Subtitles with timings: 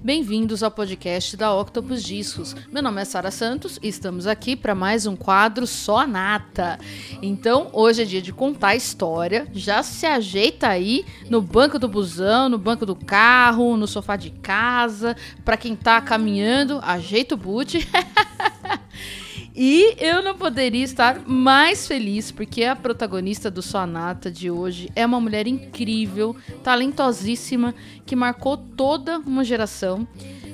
[0.00, 2.54] Bem-vindos ao podcast da Octopus Discos.
[2.70, 6.78] Meu nome é Sara Santos e estamos aqui para mais um quadro Só Nata.
[7.22, 9.48] Então, hoje é dia de contar a história.
[9.52, 14.30] Já se ajeita aí no banco do busão, no banco do carro, no sofá de
[14.30, 15.16] casa.
[15.44, 17.88] Para quem tá caminhando, ajeita o boot.
[19.54, 25.06] E eu não poderia estar mais feliz porque a protagonista do Sonata de hoje é
[25.06, 27.72] uma mulher incrível, talentosíssima,
[28.04, 30.08] que marcou toda uma geração.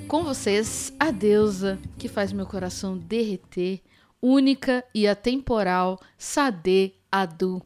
[0.06, 3.80] Com vocês, a deusa que faz meu coração derreter,
[4.20, 7.62] única e atemporal, Sade Adu.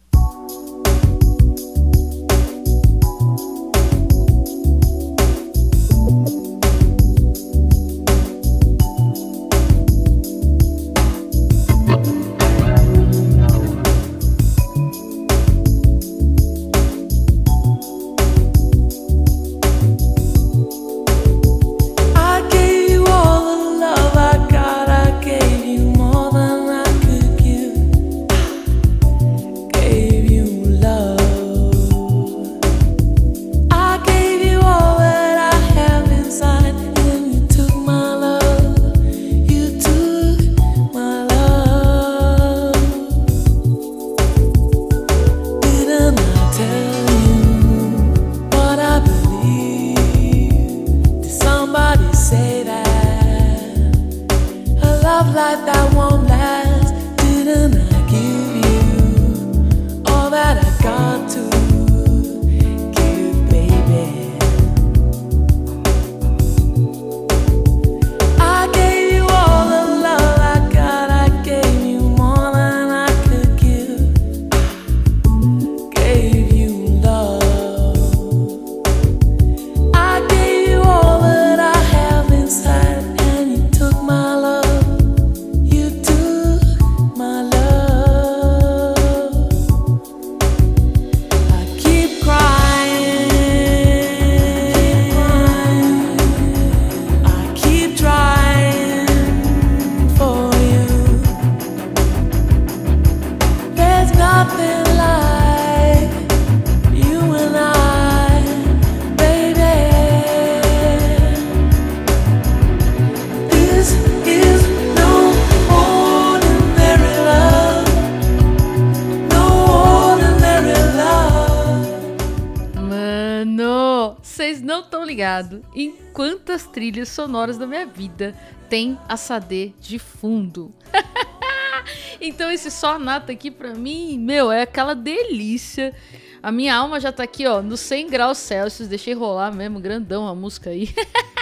[126.85, 128.35] Trilhas sonoras da minha vida
[128.69, 130.71] tem a Sade de fundo.
[132.21, 135.95] então esse só nata aqui pra mim, meu, é aquela delícia.
[136.43, 138.87] A minha alma já tá aqui, ó, nos 100 graus Celsius.
[138.87, 140.91] Deixei rolar mesmo, grandão a música aí.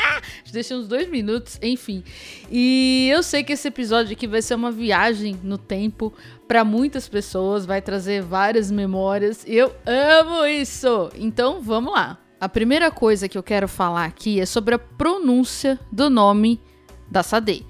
[0.52, 2.04] Deixei uns dois minutos, enfim.
[2.48, 6.12] E eu sei que esse episódio aqui vai ser uma viagem no tempo
[6.46, 9.44] para muitas pessoas, vai trazer várias memórias.
[9.44, 11.10] Eu amo isso!
[11.16, 12.21] Então vamos lá.
[12.42, 16.60] A primeira coisa que eu quero falar aqui é sobre a pronúncia do nome
[17.08, 17.64] da Sadei.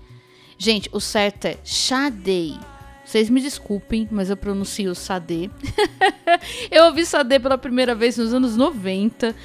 [0.57, 2.59] Gente, o certo é Shadei.
[3.05, 5.51] Vocês me desculpem, mas eu pronuncio Sadei.
[6.73, 9.37] eu ouvi Sadei pela primeira vez nos anos 90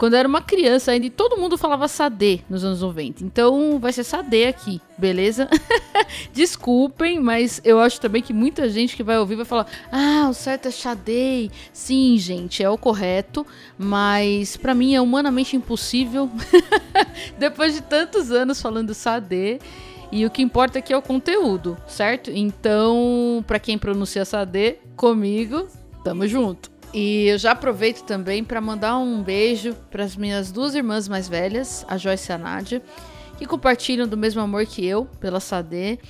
[0.00, 3.22] quando eu era uma criança ainda, todo mundo falava Sade nos anos 90.
[3.22, 5.46] Então vai ser Sade aqui, beleza?
[6.32, 10.32] Desculpem, mas eu acho também que muita gente que vai ouvir vai falar: "Ah, o
[10.32, 11.50] certo é Sade".
[11.70, 13.46] Sim, gente, é o correto,
[13.76, 16.30] mas para mim é humanamente impossível
[17.38, 19.58] depois de tantos anos falando Sade.
[20.10, 22.30] E o que importa aqui é o conteúdo, certo?
[22.30, 25.68] Então, para quem pronuncia Sade, comigo,
[26.02, 26.79] tamo junto.
[26.92, 31.28] E eu já aproveito também para mandar um beijo para as minhas duas irmãs mais
[31.28, 32.82] velhas, a Joyce e a Nádia,
[33.38, 36.00] que compartilham do mesmo amor que eu pela Sade.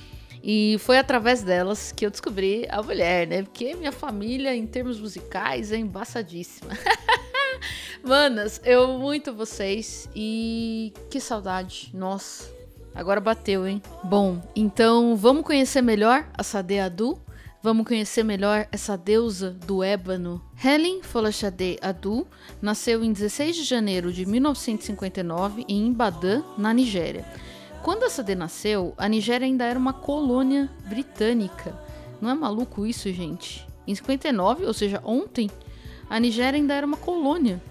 [0.43, 3.43] E foi através delas que eu descobri a mulher, né?
[3.43, 6.71] Porque minha família, em termos musicais, é embaçadíssima.
[8.03, 11.91] Manas, eu muito vocês e que saudade.
[11.93, 12.49] Nossa,
[12.95, 13.79] agora bateu, hein?
[14.03, 17.21] Bom, então vamos conhecer melhor a Sade Adu?
[17.63, 20.41] Vamos conhecer melhor essa deusa do ébano.
[20.63, 22.25] Helen Folashade Adu
[22.59, 27.23] nasceu em 16 de janeiro de 1959 em Ibadan, na Nigéria.
[27.83, 31.79] Quando a Sade nasceu, a Nigéria ainda era uma colônia britânica.
[32.19, 33.63] Não é maluco isso, gente?
[33.85, 35.47] Em 59, ou seja, ontem,
[36.09, 37.61] a Nigéria ainda era uma colônia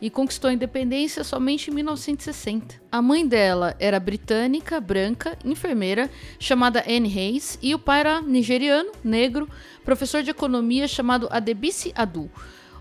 [0.00, 2.80] e conquistou a independência somente em 1960.
[2.90, 8.92] A mãe dela era britânica, branca, enfermeira, chamada Anne Hayes, e o pai era nigeriano,
[9.04, 9.48] negro,
[9.84, 12.30] professor de economia chamado Adebisi Adu.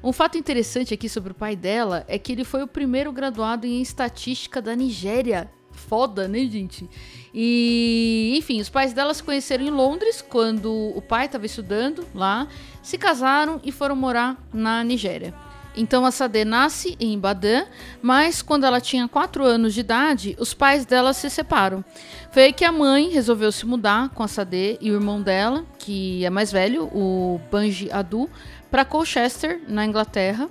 [0.01, 3.68] Um fato interessante aqui sobre o pai dela é que ele foi o primeiro graduado
[3.68, 5.51] em estatística da Nigéria.
[5.72, 6.89] Foda, né, gente?
[7.33, 12.48] E, enfim, os pais dela se conheceram em Londres quando o pai estava estudando lá,
[12.81, 15.33] se casaram e foram morar na Nigéria.
[15.79, 17.63] Então a Sade nasce em Ibadan,
[18.01, 21.85] mas quando ela tinha 4 anos de idade, os pais dela se separam.
[22.33, 25.63] Foi aí que a mãe resolveu se mudar com a Sade e o irmão dela,
[25.77, 28.29] que é mais velho, o Banji Adu,
[28.69, 30.49] para Colchester, na Inglaterra.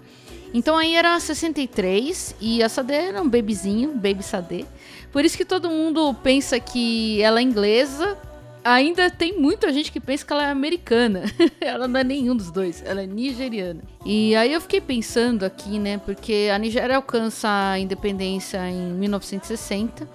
[0.55, 4.65] Então aí era 63 e a Sade era um bebezinho, baby Sade.
[5.13, 8.17] Por isso que todo mundo pensa que ela é inglesa,
[8.65, 11.23] ainda tem muita gente que pensa que ela é americana.
[11.61, 13.83] ela não é nenhum dos dois, ela é nigeriana.
[14.05, 20.09] E aí eu fiquei pensando aqui, né, porque a Nigéria alcança a independência em 1960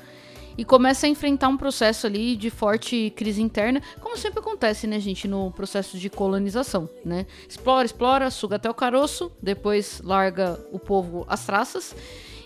[0.57, 4.99] e começa a enfrentar um processo ali de forte crise interna, como sempre acontece, né,
[4.99, 7.25] gente, no processo de colonização, né?
[7.47, 11.95] Explora, explora, suga até o caroço, depois larga o povo às traças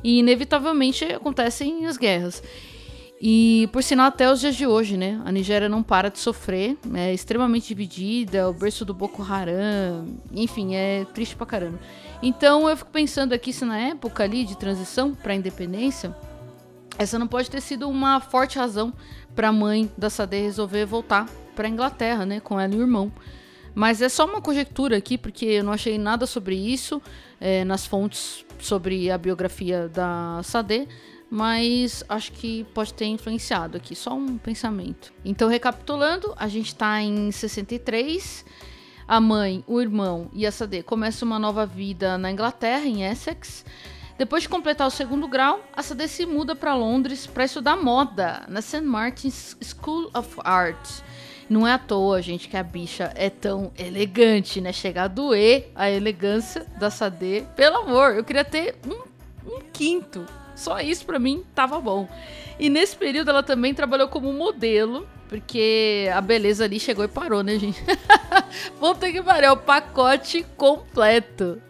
[0.04, 2.42] e inevitavelmente acontecem as guerras.
[3.20, 5.20] E por sinal, até os dias de hoje, né?
[5.26, 10.76] A Nigéria não para de sofrer, é extremamente dividida, o berço do Boko Haram, enfim,
[10.76, 11.80] é triste pra caramba.
[12.22, 16.16] Então eu fico pensando aqui se na época ali de transição para a independência,
[16.98, 18.94] essa não pode ter sido uma forte razão
[19.36, 23.12] para a mãe da Sade resolver voltar para Inglaterra, né, com ela e o irmão.
[23.74, 27.02] Mas é só uma conjectura aqui, porque eu não achei nada sobre isso
[27.40, 30.88] é, nas fontes sobre a biografia da Sade
[31.30, 35.14] mas acho que pode ter influenciado aqui, só um pensamento.
[35.26, 38.46] Então, recapitulando, a gente está em 63.
[39.08, 43.66] A mãe, o irmão e a Sade começam uma nova vida na Inglaterra, em Essex.
[44.18, 48.44] Depois de completar o segundo grau, a Sade se muda para Londres para estudar moda
[48.48, 48.82] na St.
[48.82, 51.02] Martin's School of Art.
[51.50, 54.74] Não é à toa, gente, que a bicha é tão elegante, né?
[54.74, 57.48] Chega a doer a elegância da Sade.
[57.56, 60.26] Pelo amor, eu queria ter um, um quinto
[60.58, 62.10] só isso para mim tava bom.
[62.60, 67.44] E nesse período ela também trabalhou como modelo, porque a beleza ali chegou e parou,
[67.44, 67.82] né, gente?
[68.80, 71.62] Puta que pariu, é o pacote completo.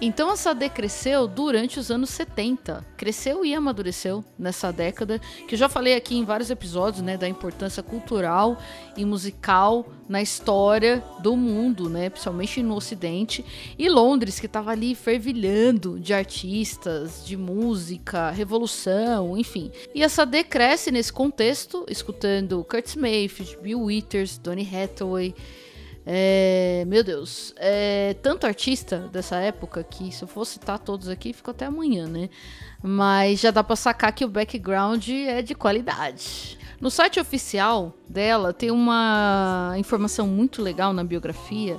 [0.00, 2.86] Então a Sade cresceu durante os anos 70.
[2.96, 7.28] Cresceu e amadureceu nessa década, que eu já falei aqui em vários episódios, né, da
[7.28, 8.58] importância cultural
[8.96, 13.44] e musical na história do mundo, né, principalmente no ocidente,
[13.76, 19.72] e Londres que estava ali fervilhando de artistas, de música, revolução, enfim.
[19.92, 25.34] E a Sade cresce nesse contexto, escutando Curtis Mayfield, Bill Withers, Donny Hathaway,
[26.10, 31.34] é, meu Deus, é, tanto artista dessa época que se eu for citar todos aqui,
[31.34, 32.30] fico até amanhã, né?
[32.82, 36.58] Mas já dá pra sacar que o background é de qualidade.
[36.80, 41.78] No site oficial dela tem uma informação muito legal na biografia,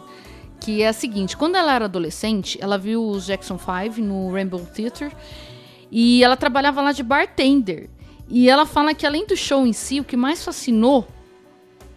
[0.61, 4.59] que é a seguinte: quando ela era adolescente, ela viu os Jackson 5 no Rainbow
[4.59, 5.11] Theatre
[5.89, 7.89] e ela trabalhava lá de bartender.
[8.27, 11.07] E ela fala que além do show em si, o que mais fascinou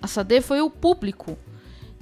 [0.01, 1.37] a Sade foi o público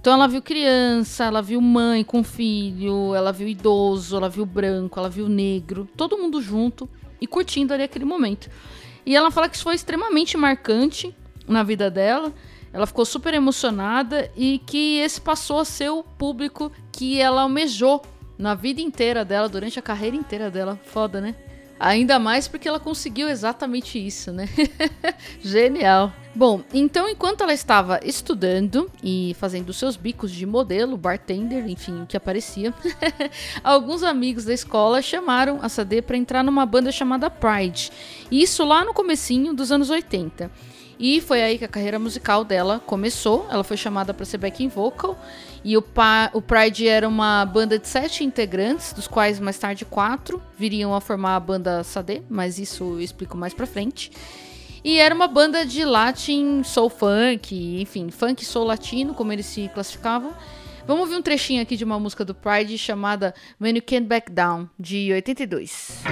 [0.00, 4.99] então ela viu criança, ela viu mãe com filho, ela viu idoso, ela viu branco,
[4.99, 6.88] ela viu negro, todo mundo junto
[7.21, 8.49] e curtindo ali aquele momento.
[9.04, 11.14] E ela fala que isso foi extremamente marcante
[11.47, 12.33] na vida dela.
[12.73, 18.00] Ela ficou super emocionada e que esse passou a ser o público que ela almejou
[18.38, 20.80] na vida inteira dela, durante a carreira inteira dela.
[20.83, 21.35] Foda, né?
[21.80, 24.46] Ainda mais porque ela conseguiu exatamente isso, né?
[25.40, 26.12] Genial.
[26.34, 32.06] Bom, então enquanto ela estava estudando e fazendo seus bicos de modelo, bartender, enfim, o
[32.06, 32.75] que aparecia,
[33.64, 37.90] alguns amigos da escola chamaram a Sade para entrar numa banda chamada Pride.
[38.30, 40.50] Isso lá no comecinho dos anos 80.
[41.02, 43.49] E foi aí que a carreira musical dela começou.
[43.50, 45.19] Ela foi chamada para ser backing vocal.
[45.64, 45.83] E o,
[46.35, 51.00] o Pride era uma banda de sete integrantes, dos quais mais tarde quatro viriam a
[51.00, 54.12] formar a banda Sade, mas isso eu explico mais pra frente.
[54.85, 59.71] E era uma banda de Latin soul funk, enfim, funk soul latino, como eles se
[59.73, 60.33] classificavam.
[60.87, 64.30] Vamos ouvir um trechinho aqui de uma música do Pride chamada When You Can't Back
[64.30, 66.02] Down, de 82.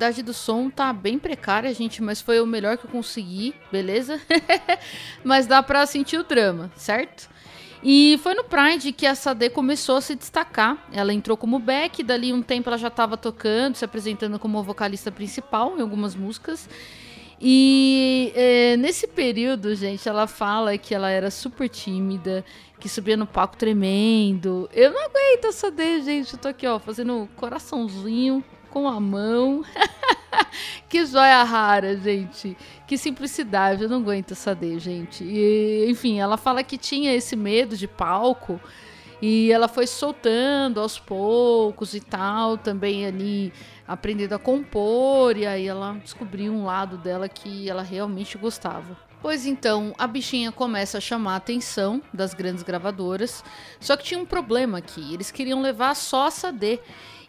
[0.00, 4.18] Qualidade do som tá bem precária, gente, mas foi o melhor que eu consegui, beleza?
[5.22, 7.28] mas dá pra sentir o drama, certo?
[7.84, 10.88] E foi no Pride que a Sade começou a se destacar.
[10.90, 15.12] Ela entrou como back, dali um tempo ela já estava tocando, se apresentando como vocalista
[15.12, 16.66] principal em algumas músicas.
[17.38, 22.42] E é, nesse período, gente, ela fala que ela era super tímida,
[22.78, 24.68] que subia no palco tremendo.
[24.72, 26.32] Eu não aguento a Sade, gente.
[26.32, 29.64] Eu tô aqui, ó, fazendo coraçãozinho com a mão.
[30.88, 32.56] que joia rara, gente.
[32.86, 33.82] Que simplicidade.
[33.82, 35.24] Eu não aguento essa D, gente.
[35.24, 38.60] E, enfim, ela fala que tinha esse medo de palco.
[39.22, 43.52] E ela foi soltando aos poucos e tal, também ali
[43.86, 48.96] aprendendo a compor, e aí ela descobriu um lado dela que ela realmente gostava.
[49.20, 53.44] Pois então, a bichinha começa a chamar a atenção das grandes gravadoras,
[53.78, 56.80] só que tinha um problema aqui, eles queriam levar só a Sade,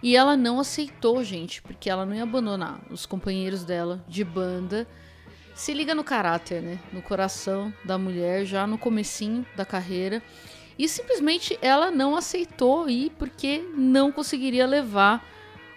[0.02, 4.88] e ela não aceitou, gente, porque ela não ia abandonar os companheiros dela de banda.
[5.54, 6.80] Se liga no caráter, né?
[6.92, 10.22] No coração da mulher, já no comecinho da carreira.
[10.78, 15.24] E simplesmente ela não aceitou ir porque não conseguiria levar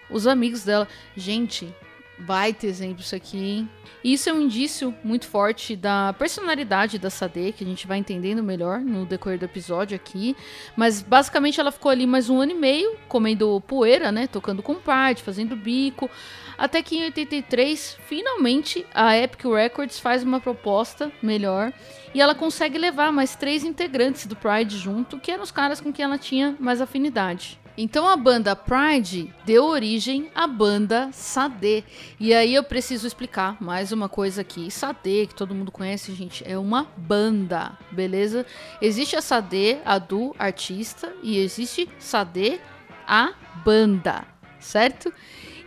[0.09, 0.87] os amigos dela.
[1.15, 1.71] Gente,
[2.17, 3.69] Baita exemplo isso aqui, hein?
[4.03, 8.43] Isso é um indício muito forte da personalidade da Sade, que a gente vai entendendo
[8.43, 10.35] melhor no decorrer do episódio aqui.
[10.77, 14.27] Mas basicamente ela ficou ali mais um ano e meio, comendo poeira, né?
[14.27, 16.09] Tocando com parte, fazendo bico.
[16.57, 21.73] Até que em 83, finalmente, a Epic Records faz uma proposta melhor.
[22.13, 25.91] E ela consegue levar mais três integrantes do Pride junto, que eram os caras com
[25.91, 27.59] quem ela tinha mais afinidade.
[27.77, 31.83] Então a banda Pride deu origem à banda Sade.
[32.17, 34.71] E aí eu preciso explicar mais uma coisa aqui.
[34.71, 38.45] Sade, que todo mundo conhece, gente, é uma banda, beleza?
[38.81, 42.61] Existe a Sade, a do artista, e existe Sade,
[43.05, 43.33] a
[43.65, 44.25] banda,
[44.57, 45.11] certo?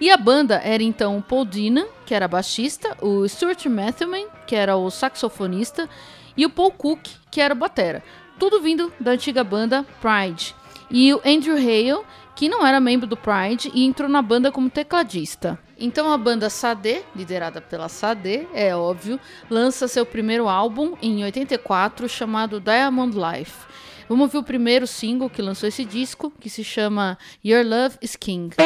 [0.00, 4.56] E a banda era então o Paul Dina, que era baixista, o Stuart Matthew, que
[4.56, 5.86] era o saxofonista,
[6.34, 8.02] e o Paul Cook, que era o batera.
[8.38, 10.54] Tudo vindo da antiga banda Pride
[10.90, 12.04] e o Andrew Hale,
[12.34, 15.58] que não era membro do Pride e entrou na banda como tecladista.
[15.78, 19.18] Então a banda Sade, liderada pela Sade, é óbvio,
[19.48, 23.66] lança seu primeiro álbum em 84 chamado Diamond Life.
[24.08, 28.16] Vamos ouvir o primeiro single que lançou esse disco, que se chama Your Love is
[28.16, 28.56] King.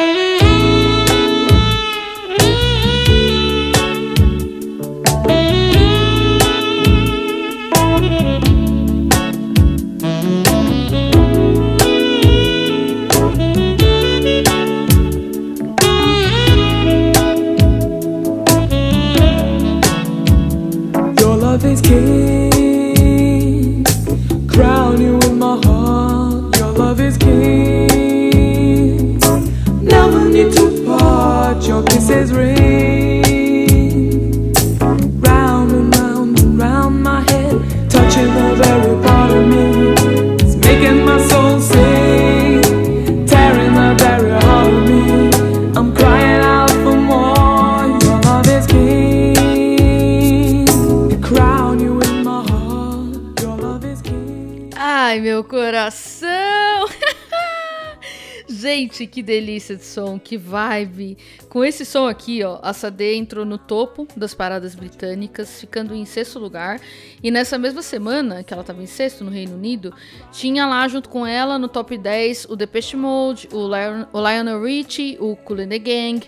[58.93, 61.17] Gente, que delícia de som, que vibe.
[61.49, 66.05] Com esse som aqui, ó, a Sade entrou no topo das paradas britânicas, ficando em
[66.05, 66.79] sexto lugar.
[67.23, 69.91] E nessa mesma semana, que ela estava em sexto no Reino Unido,
[70.31, 74.61] tinha lá junto com ela no top 10 o Depeche Mode, o, Lion, o Lionel
[74.61, 76.21] Richie, o Cool and the Gang.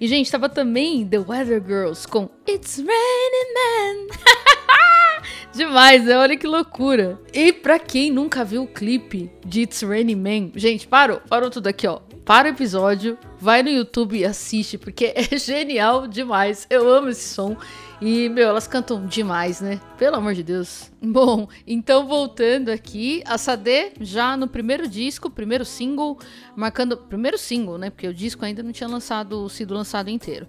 [0.00, 4.16] E, gente, tava também The Weather Girls com It's Raining Man.
[5.56, 6.16] Demais, né?
[6.18, 7.18] Olha que loucura.
[7.32, 11.66] E pra quem nunca viu o clipe de It's Raining Man, gente, parou, parou tudo
[11.66, 12.05] aqui, ó.
[12.26, 16.66] Para o episódio, vai no YouTube e assiste, porque é genial demais.
[16.68, 17.56] Eu amo esse som.
[18.02, 19.80] E, meu, elas cantam demais, né?
[19.96, 20.90] Pelo amor de Deus.
[21.00, 26.18] Bom, então voltando aqui, a Sade já no primeiro disco, primeiro single,
[26.56, 26.96] marcando.
[26.96, 27.90] Primeiro single, né?
[27.90, 30.48] Porque o disco ainda não tinha lançado, sido lançado inteiro.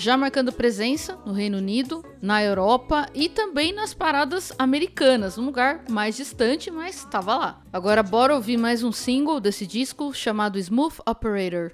[0.00, 5.84] Já marcando presença no Reino Unido, na Europa e também nas paradas americanas, um lugar
[5.90, 7.60] mais distante, mas estava lá.
[7.70, 11.72] Agora bora ouvir mais um single desse disco chamado Smooth Operator.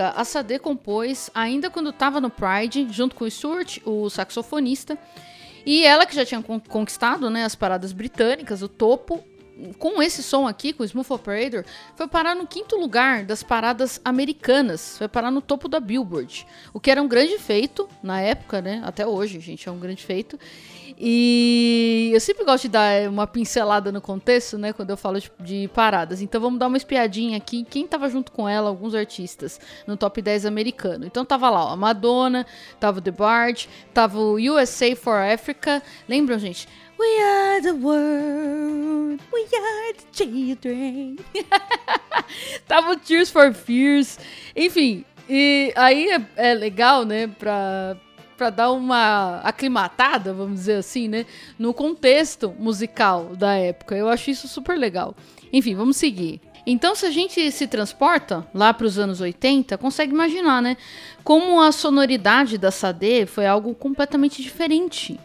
[0.00, 4.98] Música a Sade compôs ainda quando estava no Pride, junto com o Stuart, o saxofonista.
[5.66, 9.22] E ela que já tinha conquistado né, as paradas britânicas, o topo,
[9.78, 11.64] com esse som aqui, com o Smooth Operator,
[11.94, 14.96] foi parar no quinto lugar das paradas americanas.
[14.96, 16.46] Foi parar no topo da Billboard.
[16.72, 18.80] O que era um grande feito na época, né?
[18.82, 20.38] Até hoje, gente, é um grande feito.
[21.02, 24.70] E eu sempre gosto de dar uma pincelada no contexto, né?
[24.70, 26.20] Quando eu falo de, de paradas.
[26.20, 27.64] Então vamos dar uma espiadinha aqui.
[27.64, 31.06] Quem tava junto com ela, alguns artistas, no top 10 americano.
[31.06, 32.46] Então tava lá, ó, a Madonna,
[32.78, 35.82] tava o The Bard, tava o USA for Africa.
[36.06, 36.68] Lembram, gente?
[36.98, 41.16] We are the world, we are the children.
[42.68, 44.18] tava o Tears for Fears.
[44.54, 47.96] Enfim, e aí é, é legal, né, pra
[48.40, 51.26] para dar uma aclimatada, vamos dizer assim, né,
[51.58, 53.94] no contexto musical da época.
[53.94, 55.14] Eu acho isso super legal.
[55.52, 56.40] Enfim, vamos seguir.
[56.66, 60.78] Então, se a gente se transporta lá para os anos 80, consegue imaginar, né,
[61.22, 65.20] como a sonoridade da Sade foi algo completamente diferente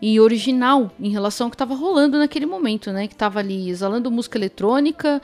[0.00, 4.08] e original em relação ao que estava rolando naquele momento, né, que estava ali exalando
[4.08, 5.20] música eletrônica,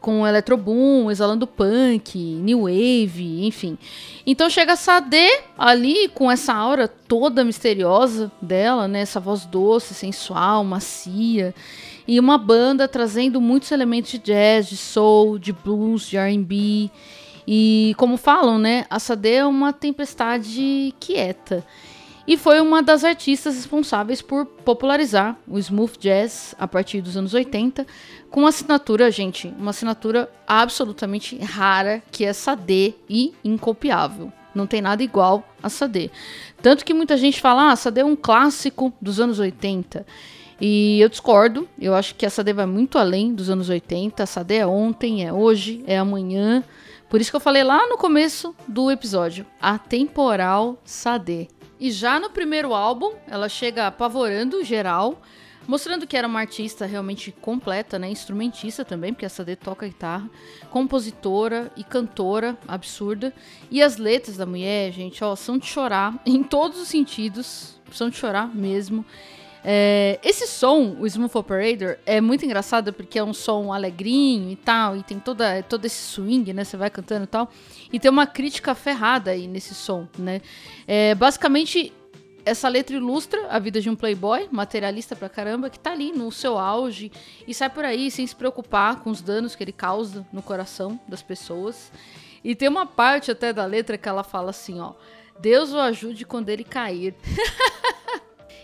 [0.00, 3.78] com eletroboom, exalando punk, new wave, enfim.
[4.26, 5.16] Então chega a Sade
[5.56, 11.54] ali com essa aura toda misteriosa dela, né, essa voz doce, sensual, macia,
[12.06, 16.90] e uma banda trazendo muitos elementos de jazz, de soul, de blues, de R&B.
[17.46, 21.64] E como falam, né, a Sade é uma tempestade quieta
[22.28, 27.32] e foi uma das artistas responsáveis por popularizar o smooth jazz a partir dos anos
[27.32, 27.86] 80,
[28.30, 34.32] com uma assinatura, gente, uma assinatura absolutamente rara, que é Sade e incopiável.
[34.54, 36.10] Não tem nada igual a Sade.
[36.60, 40.04] Tanto que muita gente fala, ah, Sade é um clássico dos anos 80.
[40.60, 44.22] E eu discordo, eu acho que a Sade vai muito além dos anos 80.
[44.22, 46.64] A Sade é ontem, é hoje, é amanhã.
[47.08, 51.48] Por isso que eu falei lá no começo do episódio, a temporal Sade.
[51.80, 55.22] E já no primeiro álbum, ela chega apavorando geral,
[55.68, 58.08] mostrando que era uma artista realmente completa, né?
[58.08, 60.28] Instrumentista também, porque essa D toca guitarra,
[60.70, 63.34] compositora e cantora absurda.
[63.70, 68.08] E as letras da mulher, gente, ó, são de chorar em todos os sentidos, são
[68.08, 69.04] de chorar mesmo.
[69.62, 74.56] É, esse som, o Smooth Operator, é muito engraçado porque é um som alegrinho e
[74.56, 76.64] tal, e tem toda, todo esse swing, né?
[76.64, 77.50] Você vai cantando e tal.
[77.92, 80.40] E tem uma crítica ferrada aí nesse som, né?
[80.86, 81.92] É, basicamente,
[82.48, 86.32] essa letra ilustra a vida de um playboy, materialista pra caramba, que tá ali no
[86.32, 87.12] seu auge
[87.46, 90.98] e sai por aí sem se preocupar com os danos que ele causa no coração
[91.06, 91.92] das pessoas.
[92.42, 94.94] E tem uma parte até da letra que ela fala assim, ó:
[95.38, 97.14] Deus o ajude quando ele cair.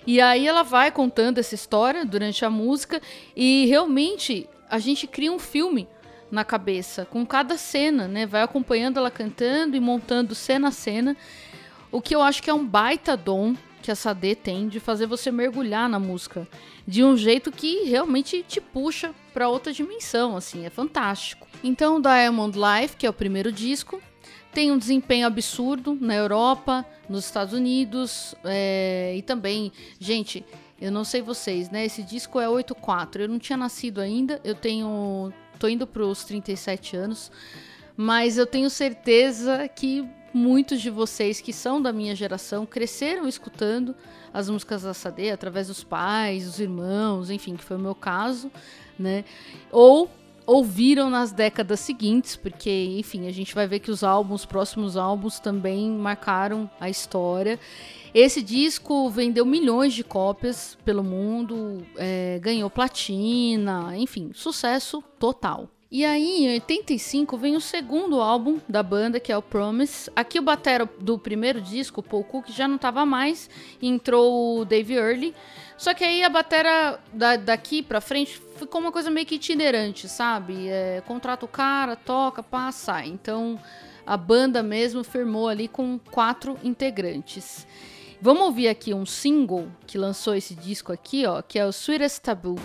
[0.06, 3.00] E aí ela vai contando essa história durante a música
[3.34, 5.88] e realmente a gente cria um filme
[6.30, 8.26] na cabeça com cada cena, né?
[8.26, 11.16] Vai acompanhando ela cantando e montando cena a cena.
[11.90, 15.04] O que eu acho que é um baita dom que a Sade tem de fazer
[15.04, 16.48] você mergulhar na música
[16.88, 21.46] de um jeito que realmente te puxa para outra dimensão, assim, é fantástico.
[21.62, 24.00] Então, Diamond Life, que é o primeiro disco,
[24.54, 29.70] tem um desempenho absurdo na Europa, nos Estados Unidos é, e também,
[30.00, 30.42] gente,
[30.80, 31.84] eu não sei vocês, né?
[31.84, 33.24] Esse disco é 84.
[33.24, 34.40] Eu não tinha nascido ainda.
[34.42, 37.30] Eu tenho, tô indo para os 37 anos,
[37.94, 43.94] mas eu tenho certeza que muitos de vocês que são da minha geração cresceram escutando
[44.32, 48.50] as músicas da Sade através dos pais, dos irmãos, enfim, que foi o meu caso,
[48.98, 49.24] né?
[49.70, 50.10] Ou
[50.46, 54.96] ouviram nas décadas seguintes, porque, enfim, a gente vai ver que os álbuns, os próximos
[54.96, 57.58] álbuns também marcaram a história.
[58.12, 65.70] Esse disco vendeu milhões de cópias pelo mundo, é, ganhou platina, enfim, sucesso total.
[65.94, 70.10] E aí, em 85, vem o segundo álbum da banda, que é o Promise.
[70.16, 73.48] Aqui o batera do primeiro disco, Paul Cook, já não estava mais,
[73.80, 75.32] entrou o Dave Early.
[75.78, 80.08] Só que aí a batera da, daqui pra frente ficou uma coisa meio que itinerante,
[80.08, 80.66] sabe?
[80.68, 83.06] É, contrata o cara, toca, passa.
[83.06, 83.56] Então
[84.04, 87.68] a banda mesmo firmou ali com quatro integrantes.
[88.20, 92.20] Vamos ouvir aqui um single que lançou esse disco aqui, ó, que é o Sweetest
[92.20, 92.56] Taboo.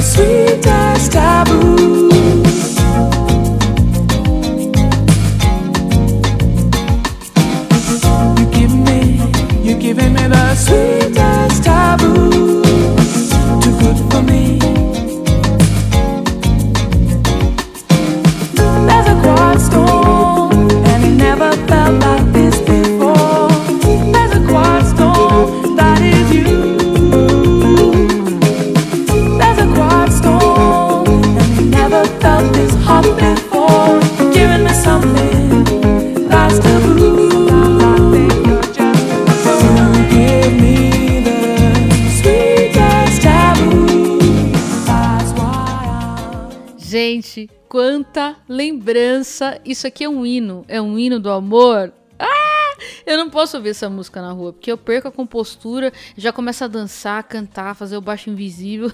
[0.00, 2.09] sweetest taboo.
[49.64, 51.92] Isso aqui é um hino, é um hino do amor.
[52.18, 52.50] Ah!
[53.06, 56.64] Eu não posso ouvir essa música na rua, porque eu perco a compostura, já começo
[56.64, 58.90] a dançar, cantar, fazer o baixo invisível.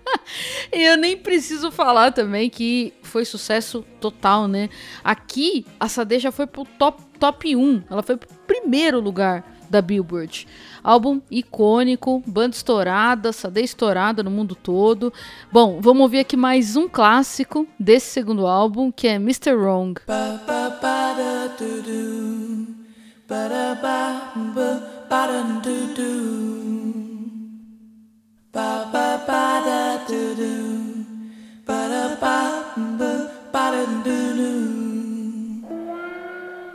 [0.72, 4.68] e eu nem preciso falar também que foi sucesso total, né?
[5.04, 9.80] Aqui, a Sade já foi pro top, top 1, ela foi pro primeiro lugar da
[9.80, 10.46] Billboard.
[10.82, 15.12] Álbum icônico, banda estourada, Sade estourada no mundo todo.
[15.52, 19.54] Bom, vamos ouvir aqui mais um clássico desse segundo álbum, que é Mr.
[19.54, 20.00] Wrong.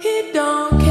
[0.05, 0.86] He don't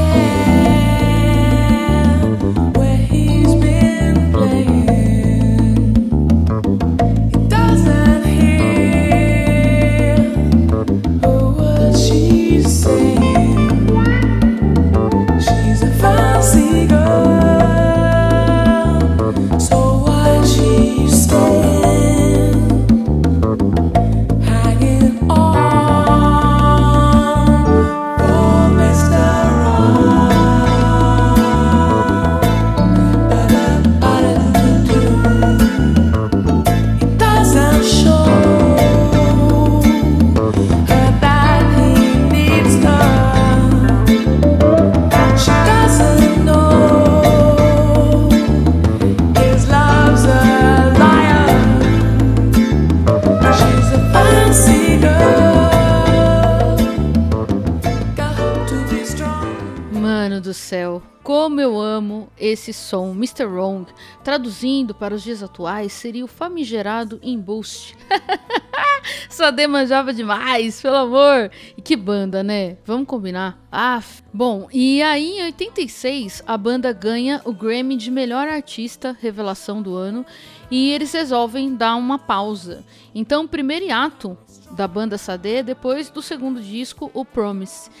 [62.65, 63.45] esse som, Mr.
[63.45, 63.85] Wrong,
[64.23, 67.95] traduzindo para os dias atuais, seria o famigerado embuste.
[69.29, 71.51] Sade manjava demais, pelo amor.
[71.77, 72.77] E que banda, né?
[72.83, 73.59] Vamos combinar.
[73.71, 74.01] Ah,
[74.33, 79.95] bom, e aí em 86 a banda ganha o Grammy de melhor artista revelação do
[79.95, 80.25] ano
[80.71, 82.83] e eles resolvem dar uma pausa.
[83.13, 84.35] Então, primeiro ato
[84.71, 87.91] da banda Sade é depois do segundo disco, o Promise.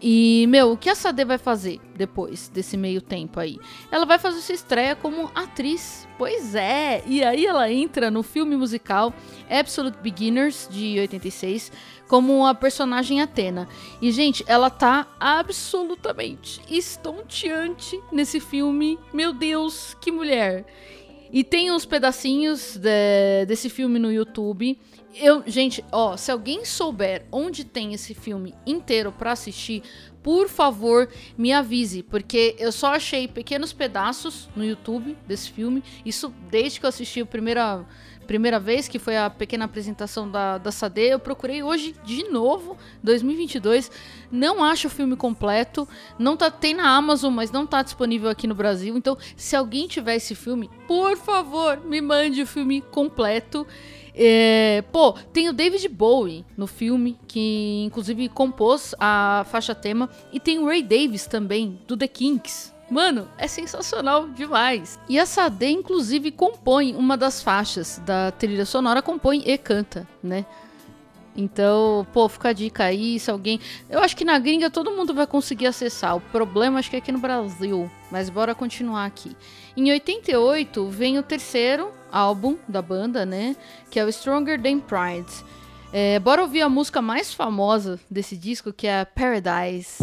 [0.00, 3.58] E, meu, o que a Sade vai fazer depois desse meio tempo aí?
[3.90, 6.06] Ela vai fazer sua estreia como atriz.
[6.16, 7.02] Pois é!
[7.06, 9.12] E aí ela entra no filme musical
[9.50, 11.72] Absolute Beginners, de 86,
[12.06, 13.68] como a personagem Atena.
[14.00, 18.98] E, gente, ela tá absolutamente estonteante nesse filme.
[19.12, 20.64] Meu Deus, que mulher!
[21.30, 24.78] E tem uns pedacinhos de, desse filme no YouTube.
[25.14, 29.82] Eu, gente, ó, se alguém souber onde tem esse filme inteiro para assistir,
[30.22, 35.82] por favor, me avise, porque eu só achei pequenos pedaços no YouTube desse filme.
[36.04, 37.86] Isso desde que eu assisti a primeira,
[38.26, 41.00] primeira vez, que foi a pequena apresentação da, da Sade.
[41.00, 43.90] Eu procurei hoje de novo, 2022.
[44.30, 45.88] Não acho o filme completo.
[46.18, 48.96] Não tá, tem na Amazon, mas não tá disponível aqui no Brasil.
[48.98, 53.66] Então, se alguém tiver esse filme, por favor, me mande o filme completo.
[54.20, 60.40] É, pô, tem o David Bowie no filme, que inclusive compôs a faixa tema, e
[60.40, 62.74] tem o Ray Davis também, do The Kinks.
[62.90, 64.98] Mano, é sensacional demais.
[65.08, 70.44] E a Sade, inclusive, compõe uma das faixas da trilha sonora, compõe e canta, né?
[71.36, 73.60] Então, pô, fica a dica aí, se alguém...
[73.88, 76.16] Eu acho que na gringa todo mundo vai conseguir acessar.
[76.16, 77.88] O problema acho que é aqui no Brasil.
[78.10, 79.36] Mas bora continuar aqui.
[79.76, 83.56] Em 88 vem o terceiro álbum da banda, né?
[83.90, 85.44] Que é o Stronger Than Pride.
[85.92, 89.96] É, bora ouvir a música mais famosa desse disco, que é Paradise.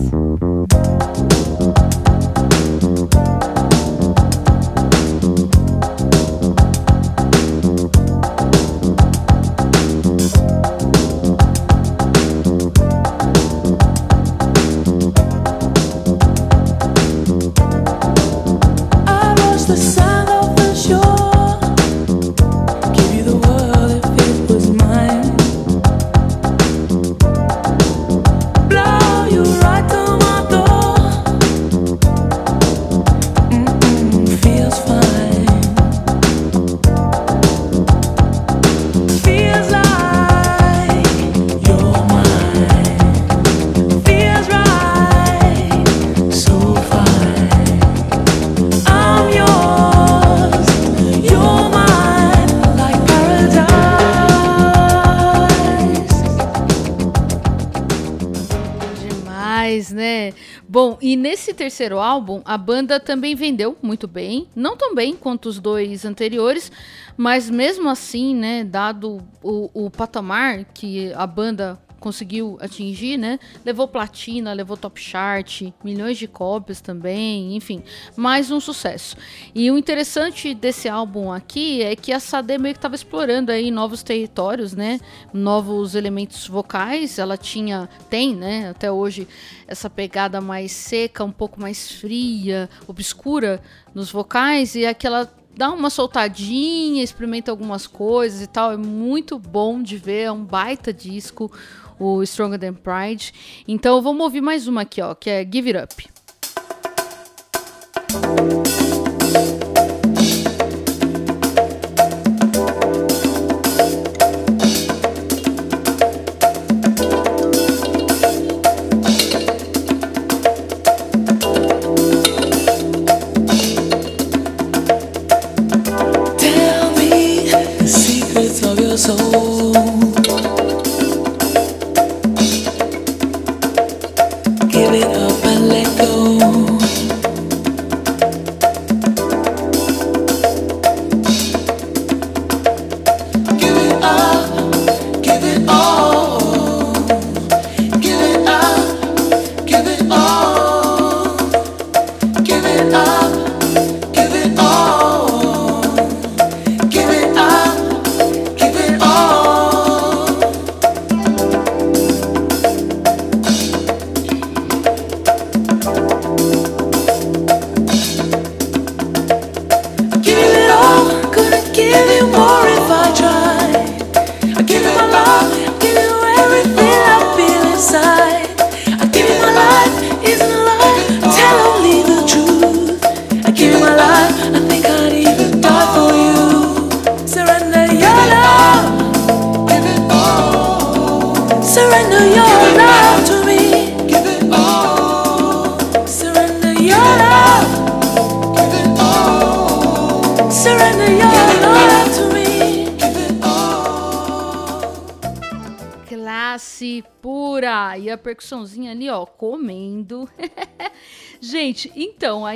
[61.56, 64.48] Terceiro álbum, a banda também vendeu muito bem.
[64.56, 66.72] Não tão bem quanto os dois anteriores,
[67.18, 73.40] mas mesmo assim, né, dado o, o patamar que a banda conseguiu atingir, né?
[73.66, 77.82] Levou platina, levou top chart, milhões de cópias também, enfim,
[78.16, 79.18] mais um sucesso.
[79.56, 83.72] E o interessante desse álbum aqui é que a Sade meio que estava explorando aí
[83.72, 85.00] novos territórios, né?
[85.34, 87.18] Novos elementos vocais.
[87.18, 88.70] Ela tinha, tem, né?
[88.70, 89.28] Até hoje
[89.68, 93.60] essa pegada mais seca, um pouco mais fria, obscura
[93.96, 98.74] nos vocais e aquela dá uma soltadinha, experimenta algumas coisas e tal.
[98.74, 101.52] É muito bom de ver, é um baita disco
[102.00, 103.34] o Stronger Than Pride.
[103.68, 106.16] Então vamos ouvir mais uma aqui, ó, que é Give It Up.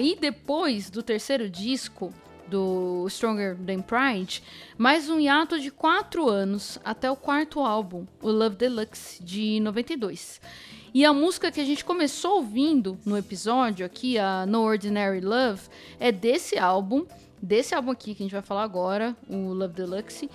[0.09, 2.11] Aí depois do terceiro disco
[2.47, 4.41] do Stronger Than Pride,
[4.75, 10.41] mais um hiato de quatro anos até o quarto álbum, o Love Deluxe, de 92.
[10.91, 15.61] E a música que a gente começou ouvindo no episódio aqui, a No Ordinary Love,
[15.99, 17.05] é desse álbum,
[17.39, 20.27] desse álbum aqui que a gente vai falar agora, o Love Deluxe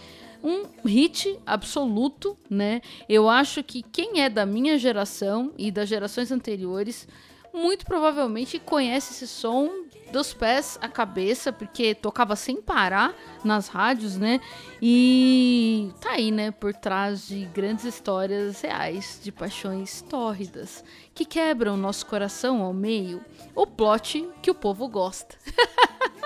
[0.44, 2.82] um hit absoluto, né?
[3.08, 7.08] Eu acho que quem é da minha geração e das gerações anteriores
[7.54, 13.14] muito provavelmente conhece esse som dos pés à cabeça, porque tocava sem parar
[13.44, 14.40] nas rádios, né?
[14.82, 21.76] E tá aí, né, por trás de grandes histórias reais de paixões tórridas que quebram
[21.76, 25.36] nosso coração ao meio, o plot que o povo gosta.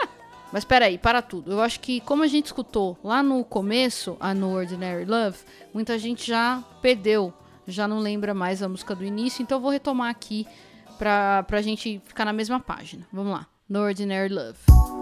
[0.50, 1.52] Mas peraí, para tudo.
[1.52, 5.38] Eu acho que como a gente escutou lá no começo, a No Ordinary Love,
[5.74, 7.34] muita gente já perdeu,
[7.66, 10.46] já não lembra mais a música do início, então eu vou retomar aqui
[10.98, 13.06] pra, pra gente ficar na mesma página.
[13.12, 13.46] Vamos lá.
[13.68, 14.97] No Ordinary Love.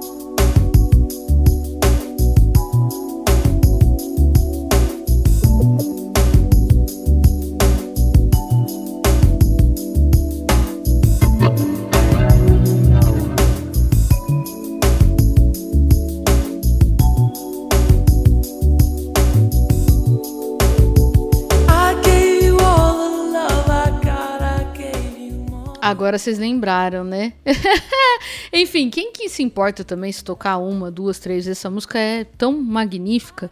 [25.86, 27.32] Agora vocês lembraram, né?
[28.52, 31.60] Enfim, quem que se importa também se tocar uma, duas, três vezes?
[31.60, 33.48] Essa música é tão magnífica.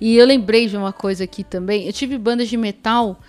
[0.00, 1.86] E eu lembrei de uma coisa aqui também.
[1.86, 3.20] Eu tive bandas de metal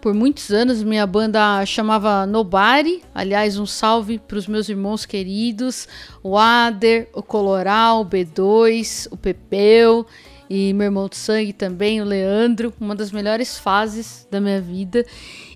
[0.00, 0.84] por muitos anos.
[0.84, 3.02] Minha banda chamava Nobody.
[3.12, 5.88] Aliás, um salve para os meus irmãos queridos:
[6.22, 10.06] o Ader, o Coloral, o B2, o Pepeu
[10.48, 15.04] e meu irmão de sangue também, o Leandro, uma das melhores fases da minha vida.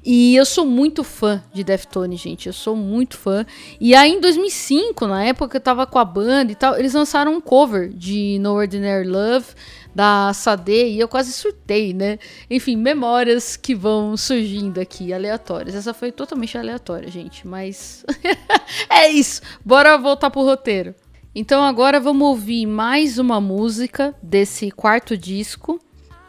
[0.04, 2.46] E eu sou muito fã de Deftones, gente.
[2.46, 3.44] Eu sou muito fã.
[3.78, 6.94] E aí em 2005, na época que eu tava com a banda e tal, eles
[6.94, 9.46] lançaram um cover de No Ordinary Love
[9.94, 12.18] da Sade e eu quase surtei, né?
[12.48, 15.74] Enfim, memórias que vão surgindo aqui, aleatórias.
[15.74, 18.04] Essa foi totalmente aleatória, gente, mas
[18.88, 19.42] é isso.
[19.64, 20.94] Bora voltar pro roteiro.
[21.32, 25.80] Então agora vamos ouvir mais uma música desse quarto disco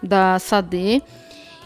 [0.02, 1.02] da Sade.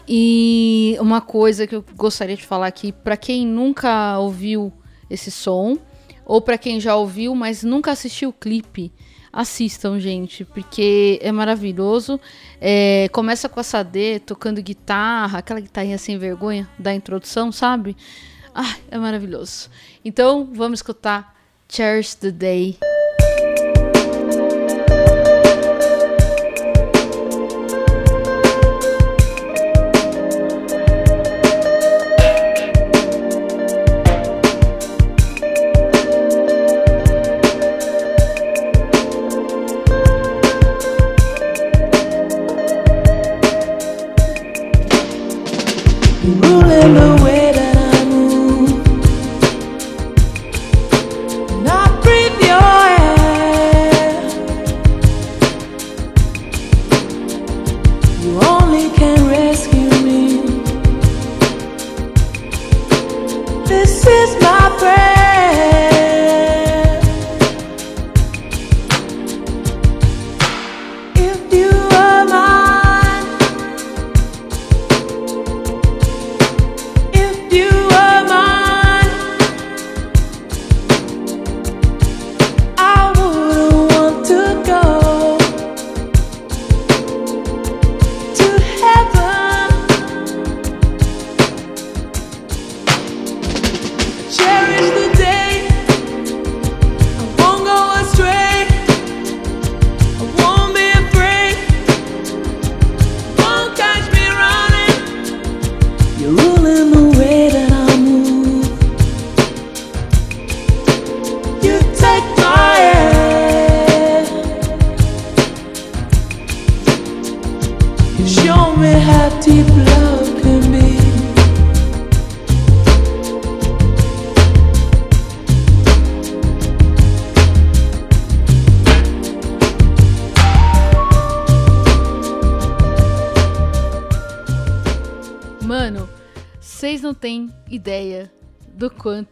[0.08, 4.72] E uma coisa que eu gostaria de falar aqui, para quem nunca ouviu
[5.10, 5.76] esse som,
[6.24, 8.90] ou para quem já ouviu, mas nunca assistiu o clipe,
[9.30, 12.18] assistam, gente, porque é maravilhoso.
[12.58, 17.96] É, começa com a Sade tocando guitarra, aquela guitarrinha sem vergonha da introdução, sabe?
[18.54, 19.68] Ah, é maravilhoso.
[20.02, 21.36] Então, vamos escutar
[21.68, 22.78] Cherish the Day.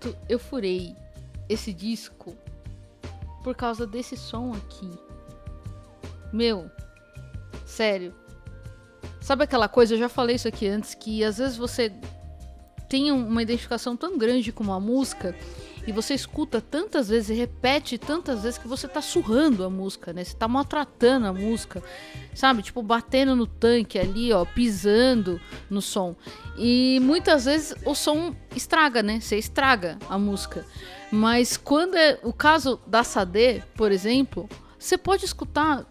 [0.05, 0.95] Quanto eu furei
[1.49, 2.37] esse disco
[3.43, 4.91] por causa desse som aqui.
[6.33, 6.71] Meu,
[7.65, 8.15] sério.
[9.21, 11.93] Sabe aquela coisa, eu já falei isso aqui antes, que às vezes você
[12.89, 15.35] tem uma identificação tão grande com uma música
[15.87, 20.13] e você escuta tantas vezes e repete tantas vezes que você tá surrando a música,
[20.13, 20.25] né?
[20.25, 21.83] Você tá maltratando a música,
[22.35, 22.63] sabe?
[22.63, 25.41] Tipo, batendo no tanque ali, ó, pisando
[25.71, 26.15] no som.
[26.57, 29.21] E muitas vezes o som estraga, né?
[29.21, 30.65] Você estraga a música.
[31.11, 34.49] Mas quando é o caso da Sade, por exemplo,
[34.79, 35.85] você pode escutar,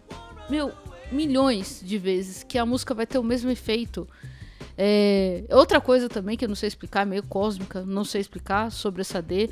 [0.48, 0.72] meu,
[1.10, 4.08] milhões de vezes que a música vai ter o mesmo efeito.
[4.76, 9.02] É, outra coisa também que eu não sei explicar, meio cósmica, não sei explicar sobre
[9.02, 9.48] essa D,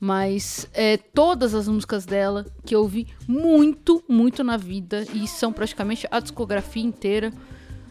[0.00, 5.52] mas é, todas as músicas dela que eu ouvi muito, muito na vida e são
[5.52, 7.32] praticamente a discografia inteira,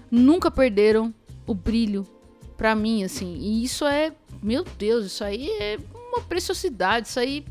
[0.10, 1.14] nunca perderam
[1.46, 2.06] o brilho
[2.62, 3.38] pra mim, assim.
[3.40, 5.80] E isso é, meu Deus, isso aí é
[6.12, 7.44] uma preciosidade, isso aí,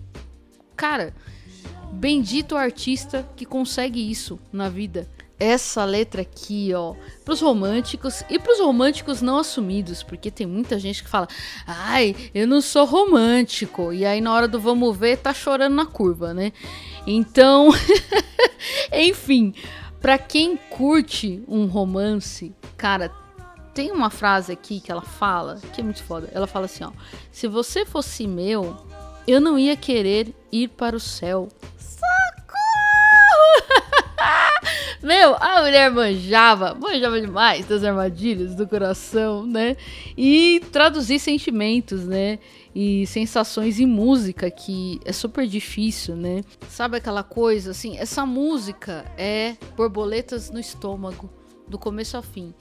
[0.76, 1.12] cara,
[1.90, 6.94] bendito artista que consegue isso na vida essa letra aqui, ó,
[7.24, 11.26] pros românticos e pros românticos não assumidos, porque tem muita gente que fala:
[11.66, 13.92] "Ai, eu não sou romântico".
[13.92, 16.52] E aí na hora do vamos ver tá chorando na curva, né?
[17.04, 17.70] Então,
[18.92, 19.54] enfim,
[20.00, 23.10] para quem curte um romance, cara,
[23.74, 26.28] tem uma frase aqui que ela fala, que é muito foda.
[26.32, 26.92] Ela fala assim, ó:
[27.30, 28.76] "Se você fosse meu,
[29.26, 31.48] eu não ia querer ir para o céu".
[35.02, 39.74] Meu, a mulher manjava, manjava demais das armadilhas do coração, né?
[40.14, 42.38] E traduzir sentimentos, né?
[42.74, 46.42] E sensações em música, que é super difícil, né?
[46.68, 47.96] Sabe aquela coisa assim?
[47.96, 51.30] Essa música é borboletas no estômago,
[51.66, 52.52] do começo ao fim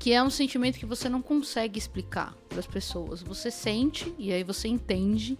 [0.00, 3.22] que é um sentimento que você não consegue explicar para as pessoas.
[3.22, 5.38] Você sente e aí você entende,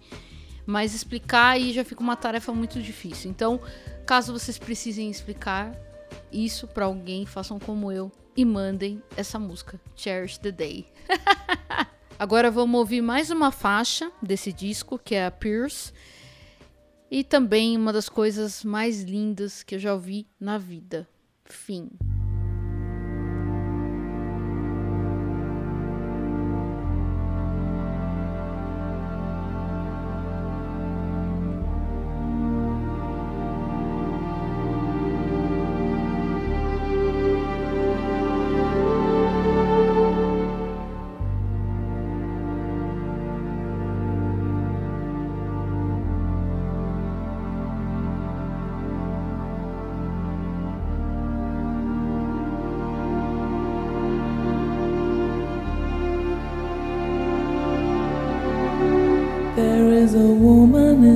[0.67, 3.31] mas explicar aí já fica uma tarefa muito difícil.
[3.31, 3.59] Então,
[4.05, 5.75] caso vocês precisem explicar,
[6.31, 10.85] isso para alguém, façam como eu e mandem essa música, Cherish the Day.
[12.19, 15.91] Agora vamos ouvir mais uma faixa desse disco, que é a Pierce.
[17.09, 21.09] E também uma das coisas mais lindas que eu já ouvi na vida.
[21.45, 21.89] Fim.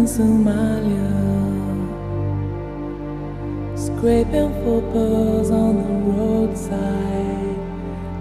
[0.05, 1.11] Somalia,
[3.75, 7.57] scraping for pearls on the roadside.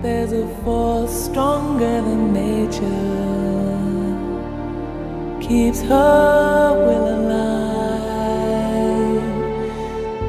[0.02, 2.80] There's a force stronger than nature,
[5.40, 7.64] keeps her will alive.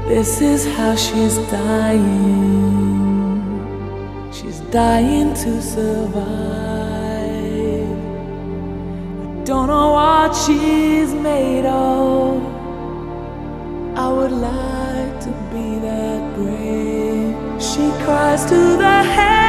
[0.10, 3.42] This is how she's dying.
[4.32, 6.65] She's dying to survive.
[10.44, 12.44] She's made of.
[13.98, 17.62] I would like to be that brave.
[17.62, 19.45] She cries to the heaven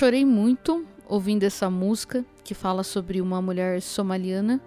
[0.00, 4.58] chorei muito ouvindo essa música que fala sobre uma mulher somaliana.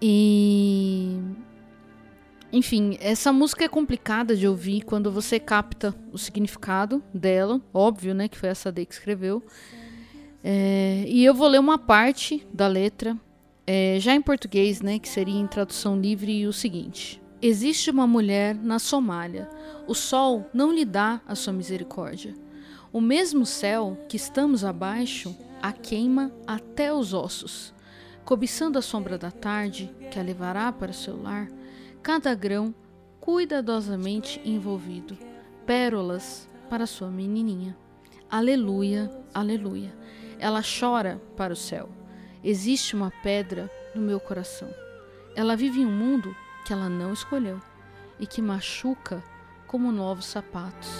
[0.00, 1.18] E.
[2.52, 7.60] Enfim, essa música é complicada de ouvir quando você capta o significado dela.
[7.74, 8.28] Óbvio, né?
[8.28, 9.42] Que foi a Sade que escreveu.
[10.44, 13.18] É, e eu vou ler uma parte da letra,
[13.66, 15.00] é, já em português, né?
[15.00, 19.50] Que seria em tradução livre, o seguinte: Existe uma mulher na Somália.
[19.88, 22.32] O sol não lhe dá a sua misericórdia.
[22.92, 27.72] O mesmo céu que estamos abaixo a queima até os ossos.
[28.22, 31.48] Cobiçando a sombra da tarde, que a levará para seu lar,
[32.02, 32.74] cada grão
[33.18, 35.16] cuidadosamente envolvido,
[35.64, 37.74] pérolas para sua menininha.
[38.28, 39.96] Aleluia, aleluia.
[40.38, 41.88] Ela chora para o céu.
[42.44, 44.68] Existe uma pedra no meu coração.
[45.34, 46.36] Ela vive em um mundo
[46.66, 47.58] que ela não escolheu
[48.20, 49.24] e que machuca
[49.66, 50.90] como novos sapatos.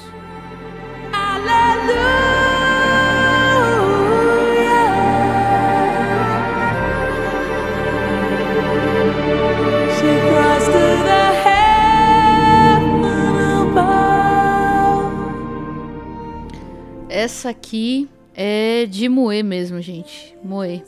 [17.22, 20.36] Essa aqui é de moer mesmo, gente.
[20.42, 20.82] Moer.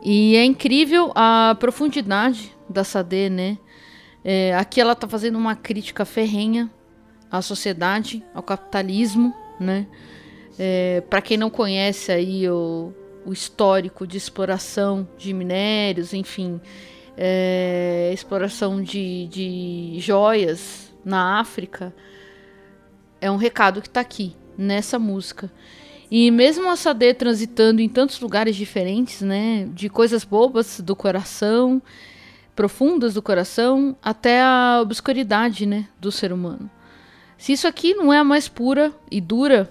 [0.00, 3.58] E é incrível a profundidade da Sade, né?
[4.24, 6.70] É, aqui ela tá fazendo uma crítica ferrenha
[7.30, 9.86] à sociedade, ao capitalismo, né?
[10.58, 12.92] É, para quem não conhece aí o,
[13.24, 16.60] o histórico de exploração de minérios, enfim,
[17.16, 21.94] é, exploração de, de joias na África,
[23.20, 25.50] é um recado que tá aqui nessa música.
[26.10, 31.80] E mesmo a Sade transitando em tantos lugares diferentes, né, de coisas bobas do coração,
[32.54, 36.70] profundas do coração, até a obscuridade, né, do ser humano.
[37.42, 39.68] Se isso aqui não é a mais pura e dura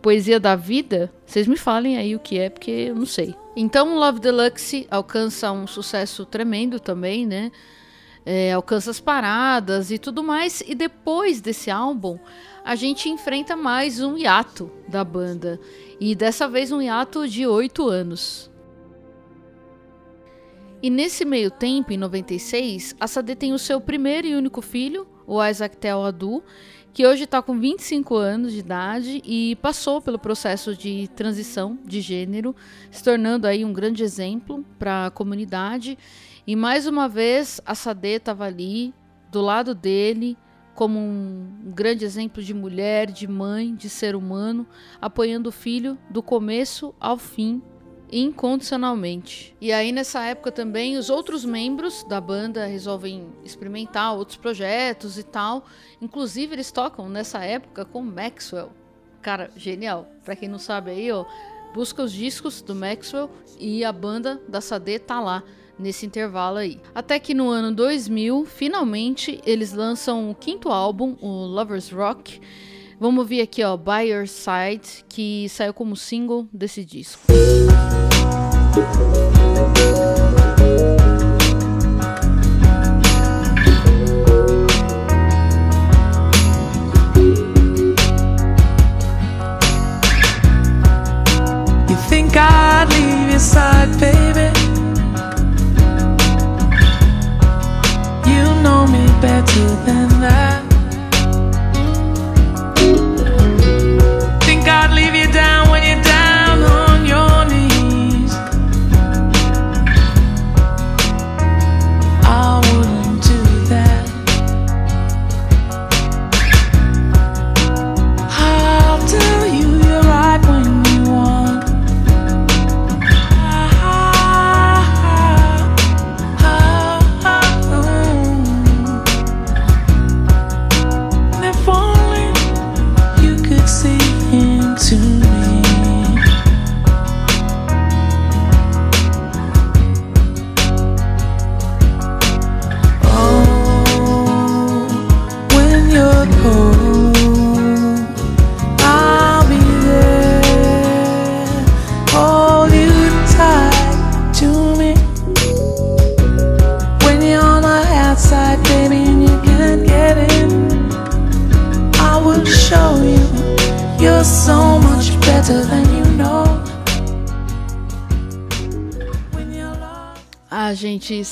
[0.00, 3.34] poesia da vida, vocês me falem aí o que é, porque eu não sei.
[3.54, 7.52] Então, Love Deluxe alcança um sucesso tremendo também, né?
[8.24, 10.62] É, alcança as paradas e tudo mais.
[10.66, 12.18] E depois desse álbum,
[12.64, 15.60] a gente enfrenta mais um hiato da banda.
[16.00, 18.50] E dessa vez um hiato de oito anos.
[20.82, 25.06] E nesse meio tempo, em 96, a Sade tem o seu primeiro e único filho,
[25.26, 26.42] o Isaac Tel Adu,
[26.92, 32.00] que hoje está com 25 anos de idade e passou pelo processo de transição de
[32.00, 32.54] gênero,
[32.90, 35.96] se tornando aí um grande exemplo para a comunidade.
[36.46, 38.92] E mais uma vez, a Sade estava ali,
[39.30, 40.36] do lado dele,
[40.74, 44.66] como um grande exemplo de mulher, de mãe, de ser humano,
[45.00, 47.62] apoiando o filho do começo ao fim
[48.10, 49.54] incondicionalmente.
[49.60, 55.22] E aí nessa época também os outros membros da banda resolvem experimentar outros projetos e
[55.22, 55.64] tal.
[56.00, 58.70] Inclusive eles tocam nessa época com Maxwell.
[59.20, 60.08] Cara, genial.
[60.24, 61.24] Para quem não sabe aí, ó,
[61.74, 65.42] busca os discos do Maxwell e a banda da Sade tá lá
[65.78, 66.80] nesse intervalo aí.
[66.94, 72.40] Até que no ano 2000, finalmente eles lançam o quinto álbum, o Lovers Rock.
[73.00, 77.22] Vamos ouvir aqui, ó, By Your Side, que saiu como single desse disco.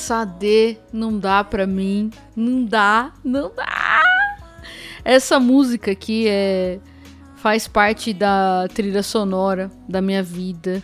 [0.06, 2.12] Sade não dá pra mim.
[2.36, 4.02] Não dá, não dá.
[5.04, 6.78] Essa música aqui é
[7.38, 10.80] faz parte da trilha sonora da minha vida.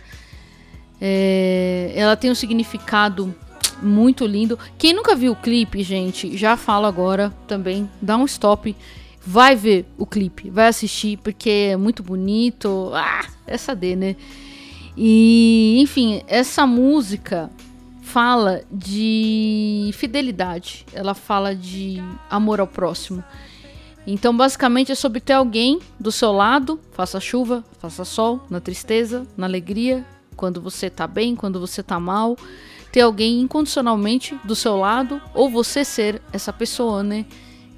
[0.99, 3.33] É, ela tem um significado
[3.81, 4.59] muito lindo.
[4.77, 7.89] Quem nunca viu o clipe, gente, já falo agora também.
[8.01, 8.75] Dá um stop.
[9.25, 12.91] Vai ver o clipe, vai assistir, porque é muito bonito.
[12.93, 14.17] Ah, essa D, né?
[14.97, 17.49] E, enfim, essa música
[18.13, 21.99] fala de fidelidade, ela fala de
[22.29, 23.23] amor ao próximo.
[24.05, 29.25] Então, basicamente, é sobre ter alguém do seu lado, faça chuva, faça sol, na tristeza,
[29.35, 30.05] na alegria,
[30.35, 32.37] quando você tá bem, quando você tá mal.
[32.91, 37.25] Ter alguém incondicionalmente do seu lado, ou você ser essa pessoa, né?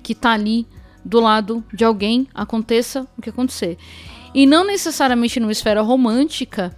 [0.03, 0.67] Que tá ali
[1.05, 3.77] do lado de alguém, aconteça o que acontecer.
[4.33, 6.75] E não necessariamente numa esfera romântica.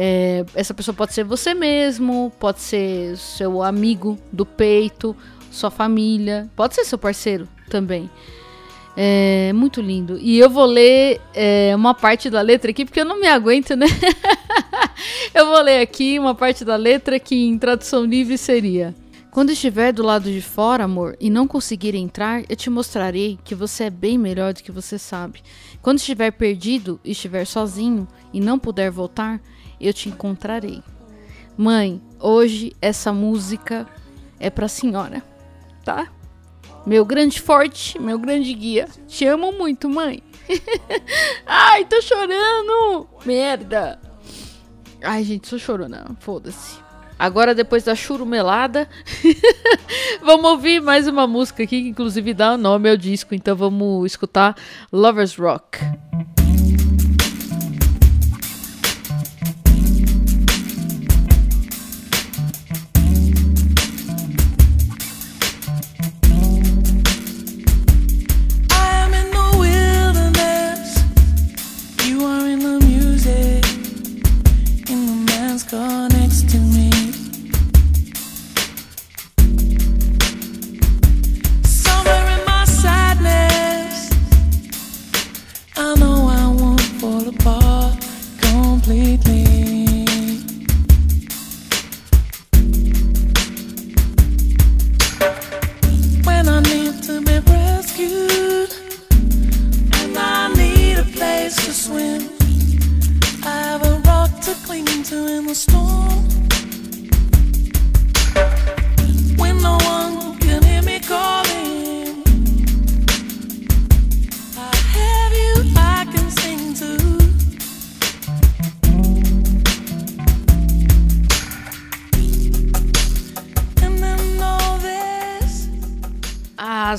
[0.00, 5.16] É, essa pessoa pode ser você mesmo, pode ser seu amigo do peito,
[5.50, 8.08] sua família, pode ser seu parceiro também.
[8.96, 10.16] É muito lindo.
[10.20, 13.74] E eu vou ler é, uma parte da letra aqui, porque eu não me aguento,
[13.74, 13.86] né?
[15.34, 18.94] eu vou ler aqui uma parte da letra que em tradução livre seria:
[19.32, 23.52] Quando estiver do lado de fora, amor, e não conseguir entrar, eu te mostrarei que
[23.52, 25.42] você é bem melhor do que você sabe.
[25.82, 29.40] Quando estiver perdido estiver sozinho e não puder voltar,
[29.80, 30.82] eu te encontrarei.
[31.56, 33.86] Mãe, hoje essa música
[34.38, 35.22] é pra senhora,
[35.84, 36.08] tá?
[36.86, 38.88] Meu grande forte, meu grande guia.
[39.06, 40.22] Te amo muito, mãe.
[41.44, 43.06] Ai, tô chorando.
[43.26, 44.00] Merda.
[45.02, 46.06] Ai, gente, sou chorona.
[46.20, 46.78] Foda-se.
[47.18, 48.88] Agora, depois da churumelada,
[50.22, 53.34] vamos ouvir mais uma música aqui, que inclusive dá nome ao disco.
[53.34, 54.54] Então vamos escutar
[54.92, 55.78] Lovers Rock.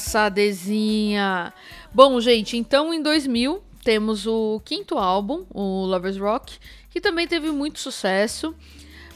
[0.10, 1.53] Sadezinha.
[1.93, 6.57] Bom, gente, então em 2000 temos o quinto álbum, o Lovers Rock,
[6.89, 8.55] que também teve muito sucesso.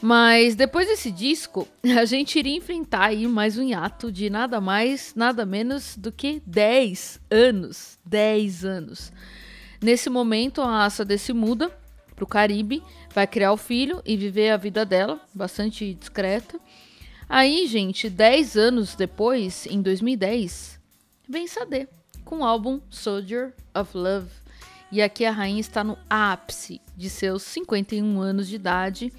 [0.00, 1.66] Mas depois desse disco,
[1.98, 6.40] a gente iria enfrentar aí mais um hiato de nada mais, nada menos do que
[6.46, 7.98] 10 anos.
[8.06, 9.12] 10 anos.
[9.82, 11.76] Nesse momento, a Sade se muda
[12.14, 12.80] para o Caribe,
[13.12, 16.60] vai criar o filho e viver a vida dela, bastante discreta.
[17.28, 20.73] Aí, gente, 10 anos depois, em 2010,
[21.28, 21.88] vem Sade
[22.24, 24.30] com o álbum Soldier of Love.
[24.90, 29.12] E aqui a rainha está no ápice de seus 51 anos de idade.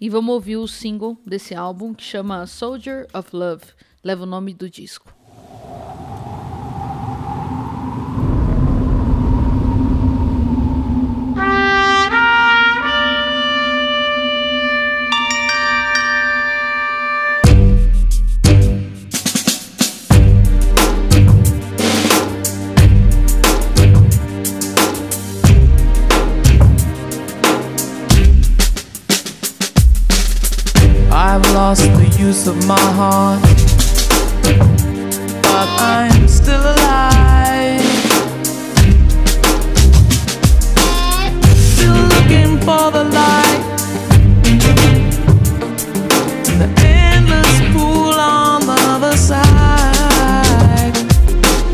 [0.00, 3.64] E vamos ouvir o single desse álbum que chama Soldier of Love,
[4.02, 5.14] leva o nome do disco.
[32.20, 33.40] Use of my heart,
[35.42, 37.80] but I'm still alive.
[41.72, 43.62] Still looking for the light,
[46.50, 50.92] In the endless pool on the other side.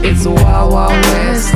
[0.04, 1.55] It's a wild, wild west.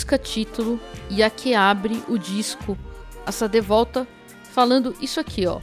[0.00, 0.80] Música título
[1.10, 2.76] e a que abre o disco,
[3.26, 4.08] a Sade volta
[4.44, 5.60] falando isso aqui, ó,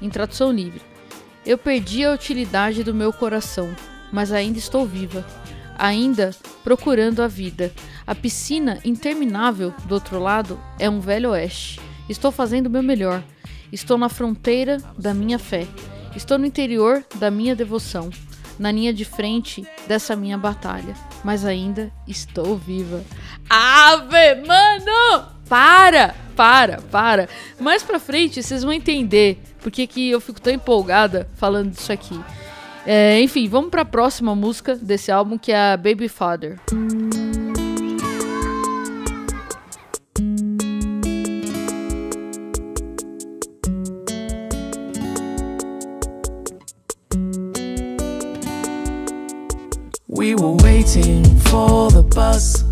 [0.00, 0.80] em tradução livre.
[1.44, 3.68] Eu perdi a utilidade do meu coração,
[4.10, 5.22] mas ainda estou viva,
[5.76, 7.70] ainda procurando a vida.
[8.06, 11.78] A piscina interminável do outro lado é um velho oeste.
[12.08, 13.22] Estou fazendo o meu melhor.
[13.70, 15.66] Estou na fronteira da minha fé.
[16.16, 18.08] Estou no interior da minha devoção,
[18.58, 23.04] na linha de frente dessa minha batalha, mas ainda estou viva.
[23.48, 25.28] Ave, mano!
[25.48, 27.28] Para, para, para.
[27.60, 32.20] Mais pra frente vocês vão entender porque que eu fico tão empolgada falando disso aqui.
[32.86, 36.58] É, enfim, vamos pra próxima música desse álbum que é a Baby Father.
[52.14, 52.63] Bus.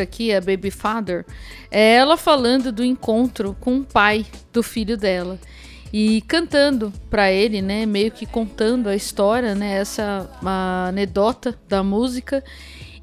[0.00, 1.24] Música aqui, a Baby Father,
[1.70, 5.38] é ela falando do encontro com o pai do filho dela.
[5.92, 10.30] E cantando pra ele, né, meio que contando a história, né, essa
[10.88, 12.42] anedota da música.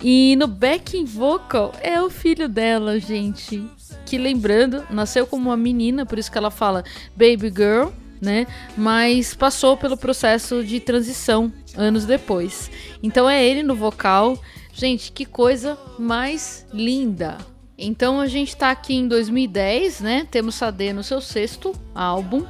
[0.02, 3.64] E no backing vocal é o filho dela, gente.
[4.06, 6.84] Que lembrando, nasceu como uma menina, por isso que ela fala
[7.16, 7.90] baby girl,
[8.22, 8.48] né?
[8.78, 12.72] Mas passou pelo processo de transição anos depois.
[13.04, 14.40] Então é ele no vocal.
[14.78, 17.40] Gente, que coisa mais linda.
[17.76, 20.28] Então a gente tá aqui em 2010, né?
[20.30, 22.46] Temos Sade no seu sexto álbum,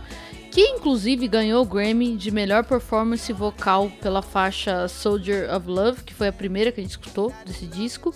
[0.52, 6.14] que inclusive ganhou o Grammy de melhor performance vocal pela faixa Soldier of Love, que
[6.14, 8.14] foi a primeira que a gente escutou desse disco.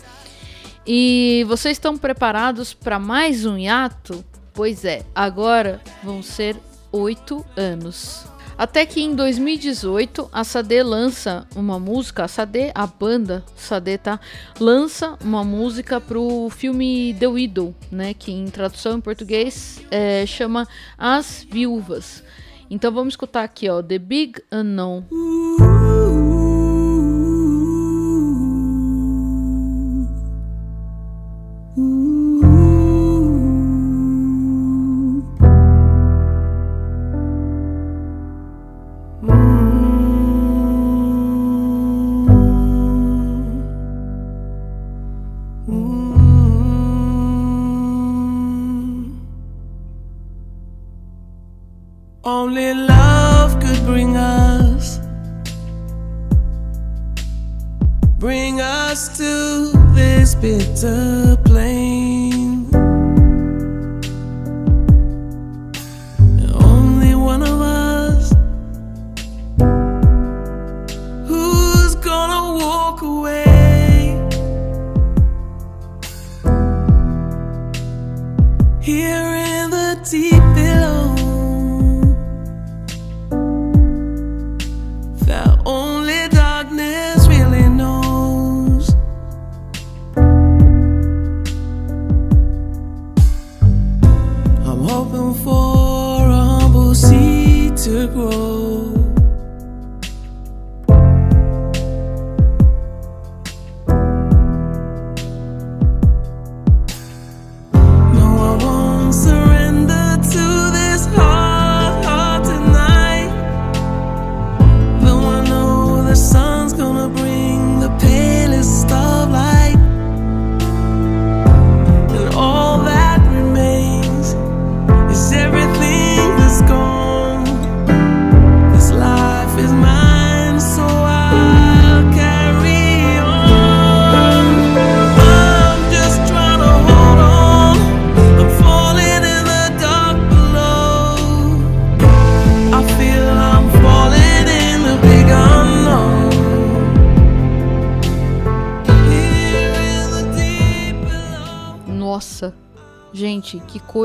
[0.86, 4.26] E vocês estão preparados para mais um hiato?
[4.54, 6.58] Pois é, agora vão ser
[6.92, 8.26] oito anos.
[8.58, 14.20] Até que em 2018 a Sade lança uma música, a Sade, a banda Sade, tá?
[14.60, 18.14] Lança uma música pro filme The Widow, né?
[18.14, 22.24] Que em tradução em português é, chama As Viúvas.
[22.70, 25.04] Então vamos escutar aqui, ó, The Big Unknown.
[25.12, 26.31] Only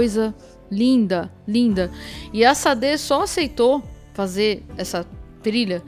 [0.07, 0.33] coisa
[0.71, 1.91] linda, linda.
[2.33, 3.83] E a Sade só aceitou
[4.15, 5.05] fazer essa
[5.43, 5.83] trilha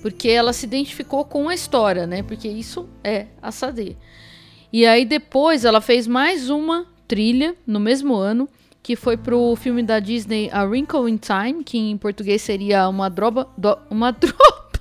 [0.00, 2.22] porque ela se identificou com a história, né?
[2.22, 3.96] Porque isso é a Sade.
[4.72, 8.48] E aí depois ela fez mais uma trilha no mesmo ano,
[8.82, 13.10] que foi pro filme da Disney A Wrinkle in Time, que em português seria uma
[13.10, 14.38] droba, do- uma droba.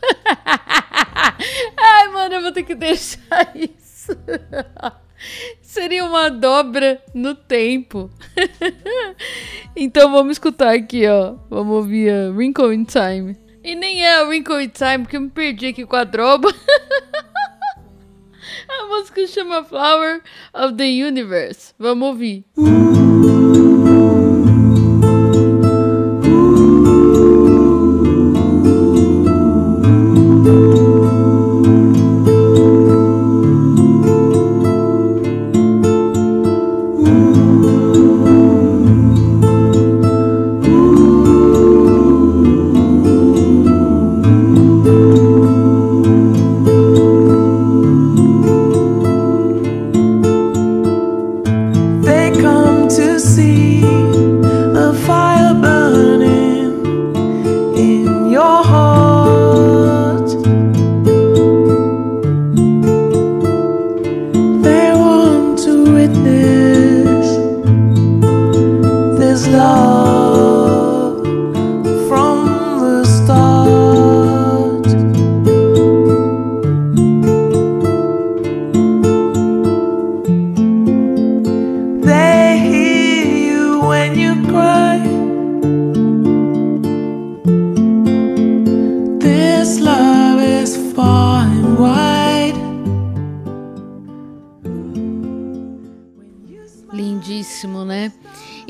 [1.78, 4.12] Ai, mano, eu vou ter que deixar isso.
[5.78, 8.10] Seria uma dobra no tempo.
[9.78, 11.36] então vamos escutar aqui, ó.
[11.52, 13.38] Vamos ouvir a Wrinkle in Time.
[13.64, 16.50] E nem é a Wrinkle in Time, porque eu me perdi aqui com a droba.
[18.68, 21.76] a música chama Flower of the Universe.
[21.78, 22.44] Vamos ouvir.
[22.56, 23.07] They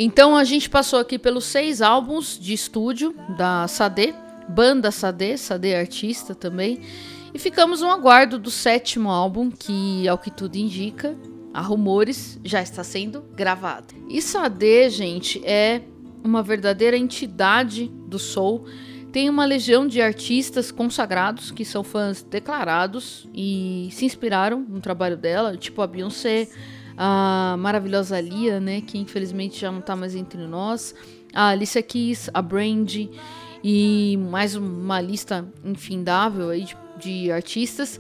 [0.08, 4.16] Então a gente passou aqui pelos seis álbuns de estúdio da Sade,
[4.48, 6.80] banda Sade, Sade artista também,
[7.34, 11.14] e ficamos no aguardo do sétimo álbum, que ao que tudo indica,
[11.54, 13.94] há rumores, já está sendo gravado.
[14.10, 15.82] E Sade, gente, é
[16.24, 18.64] uma verdadeira entidade do soul.
[19.12, 25.18] Tem uma legião de artistas consagrados que são fãs declarados e se inspiraram no trabalho
[25.18, 26.48] dela, tipo a Beyoncé,
[26.98, 30.96] a maravilhosa Lia, né, que infelizmente já não tá mais entre nós,
[31.34, 33.12] a Alicia Keys, a Brandy
[33.64, 38.00] e mais uma lista infindável aí de, de artistas.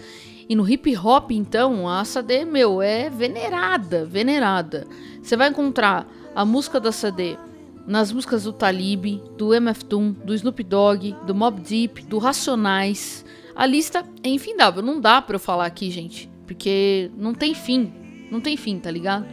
[0.49, 4.87] E no hip hop, então, a Sade, meu, é venerada, venerada.
[5.21, 7.37] Você vai encontrar a música da Sade
[7.85, 13.25] nas músicas do Talib, do MF Doom, do Snoop Dogg, do Mob Deep, do Racionais.
[13.53, 17.91] A lista é infindável, não dá pra eu falar aqui, gente, porque não tem fim,
[18.31, 19.25] não tem fim, tá ligado?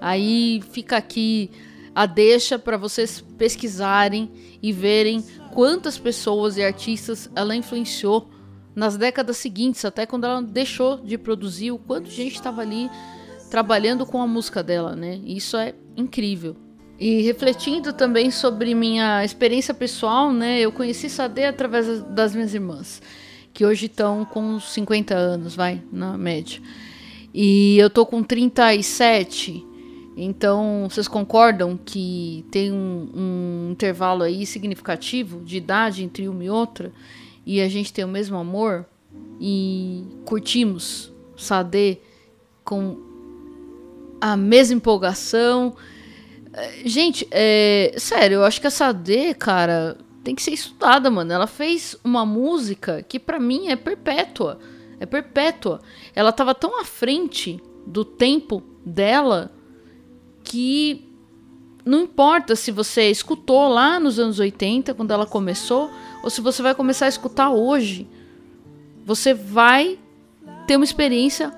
[0.00, 1.50] Aí fica aqui
[1.94, 4.30] a deixa para vocês pesquisarem
[4.62, 8.30] e verem quantas pessoas e artistas ela influenciou
[8.74, 12.88] nas décadas seguintes, até quando ela deixou de produzir, o quanto gente estava ali
[13.50, 15.20] trabalhando com a música dela, né?
[15.24, 16.56] Isso é incrível.
[16.98, 20.60] E refletindo também sobre minha experiência pessoal, né?
[20.60, 23.02] Eu conheci Sade através das minhas irmãs,
[23.52, 26.62] que hoje estão com 50 anos, vai, na média.
[27.32, 29.66] E eu tô com 37.
[30.16, 36.50] Então, vocês concordam que tem um, um intervalo aí significativo de idade entre uma e
[36.50, 36.92] outra?
[37.46, 38.84] E a gente tem o mesmo amor?
[39.40, 41.98] E curtimos Sade
[42.64, 42.98] com
[44.20, 45.74] a mesma empolgação?
[46.52, 51.32] É, gente, é, sério, eu acho que essa D, cara, tem que ser estudada, mano.
[51.32, 54.58] Ela fez uma música que para mim é perpétua.
[55.00, 55.80] É perpétua.
[56.14, 59.50] Ela tava tão à frente do tempo dela
[60.44, 61.10] que
[61.84, 65.90] não importa se você escutou lá nos anos 80, quando ela começou,
[66.22, 68.06] ou se você vai começar a escutar hoje.
[69.04, 69.98] Você vai
[70.66, 71.52] ter uma experiência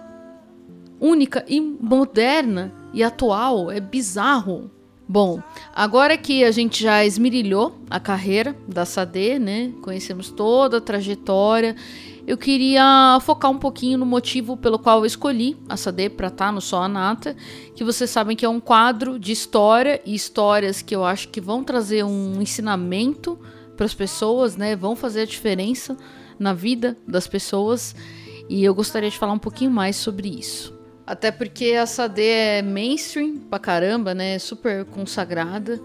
[1.00, 3.70] única e moderna e atual.
[3.70, 4.70] É bizarro.
[5.08, 5.42] Bom,
[5.74, 9.72] agora que a gente já esmirilhou a carreira da Sade, né?
[9.82, 11.76] Conhecemos toda a trajetória.
[12.24, 16.46] Eu queria focar um pouquinho no motivo pelo qual eu escolhi a Sade para estar
[16.46, 17.36] tá no Só a Nata,
[17.74, 21.40] que vocês sabem que é um quadro de história e histórias que eu acho que
[21.40, 23.36] vão trazer um ensinamento
[23.76, 24.76] para as pessoas, né?
[24.76, 25.96] Vão fazer a diferença
[26.38, 27.94] na vida das pessoas.
[28.48, 30.72] E eu gostaria de falar um pouquinho mais sobre isso.
[31.04, 34.38] Até porque essa D é mainstream pra caramba, né?
[34.38, 35.80] Super consagrada.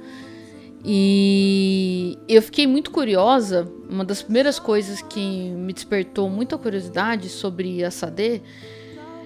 [0.89, 3.69] E eu fiquei muito curiosa.
[3.89, 5.19] Uma das primeiras coisas que
[5.49, 8.41] me despertou muita curiosidade sobre a D,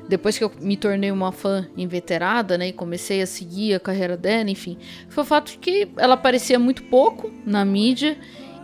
[0.10, 4.18] depois que eu me tornei uma fã inveterada, né, e comecei a seguir a carreira
[4.18, 4.76] dela, enfim,
[5.08, 8.18] foi o fato de que ela aparecia muito pouco na mídia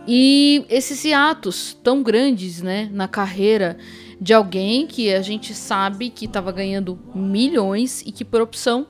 [0.06, 3.78] e esses hiatos tão grandes, né, na carreira
[4.20, 8.88] de alguém que a gente sabe que estava ganhando milhões e que por opção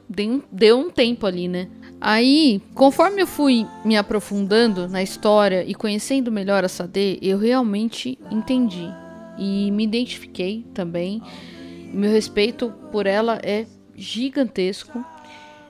[0.50, 1.68] deu um tempo ali, né?
[2.01, 8.18] Aí, conforme eu fui me aprofundando na história e conhecendo melhor a Sade, eu realmente
[8.30, 8.88] entendi
[9.36, 11.20] e me identifiquei também.
[11.92, 15.05] Meu respeito por ela é gigantesco.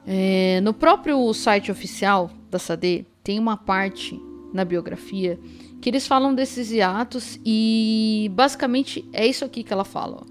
[0.06, 4.20] É, no próprio site oficial da Sade tem uma parte
[4.52, 5.38] na biografia
[5.80, 10.26] que eles falam desses hiatos e basicamente é isso aqui que ela fala.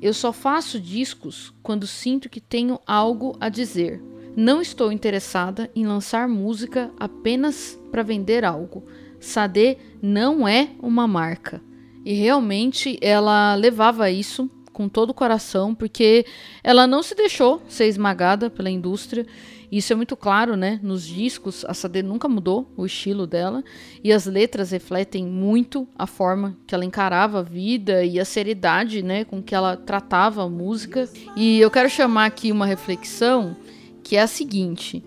[0.00, 4.11] Eu só faço discos quando sinto que tenho algo a dizer.
[4.36, 8.84] Não estou interessada em lançar música apenas para vender algo.
[9.20, 11.60] Sade não é uma marca.
[12.04, 16.24] E realmente ela levava isso com todo o coração, porque
[16.64, 19.26] ela não se deixou ser esmagada pela indústria
[19.72, 20.78] isso é muito claro, né?
[20.82, 23.64] Nos discos, a Sade nunca mudou o estilo dela
[24.04, 29.02] e as letras refletem muito a forma que ela encarava a vida e a seriedade,
[29.02, 31.08] né, com que ela tratava a música.
[31.34, 33.56] E eu quero chamar aqui uma reflexão
[34.02, 35.04] que é a seguinte: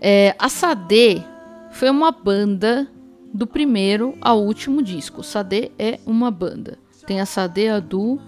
[0.00, 1.24] é, a Sade
[1.72, 2.88] foi uma banda
[3.32, 5.22] do primeiro ao último disco.
[5.22, 6.78] Sade é uma banda.
[7.06, 8.20] Tem a Sade Adu,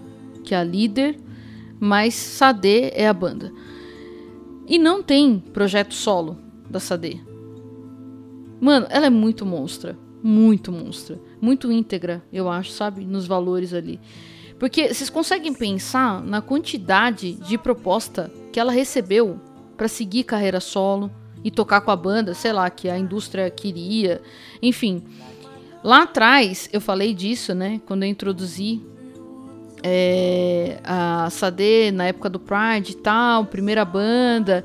[0.43, 1.19] que é a líder,
[1.79, 3.51] mas Sade é a banda.
[4.67, 6.37] E não tem projeto solo
[6.69, 7.21] da Sade.
[8.59, 9.97] Mano, ela é muito monstra.
[10.23, 11.19] Muito monstra.
[11.39, 13.05] Muito íntegra, eu acho, sabe?
[13.05, 13.99] Nos valores ali.
[14.57, 19.39] Porque vocês conseguem pensar na quantidade de proposta que ela recebeu
[19.75, 21.11] para seguir carreira solo
[21.43, 24.21] e tocar com a banda, sei lá, que a indústria queria.
[24.61, 25.03] Enfim,
[25.83, 27.81] lá atrás eu falei disso, né?
[27.85, 28.81] Quando eu introduzi
[29.83, 34.63] é, a Sade na época do Pride e tal, primeira banda.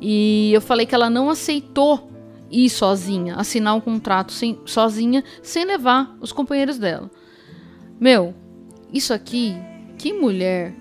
[0.00, 2.10] E eu falei que ela não aceitou
[2.50, 7.10] ir sozinha, assinar um contrato sem, sozinha, sem levar os companheiros dela.
[7.98, 8.34] Meu,
[8.92, 9.56] isso aqui,
[9.98, 10.74] que mulher.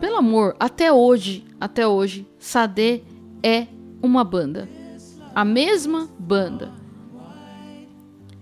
[0.00, 3.02] Pelo amor, até hoje, até hoje, Sade
[3.42, 3.66] é
[4.00, 4.68] uma banda.
[5.34, 6.72] A mesma banda.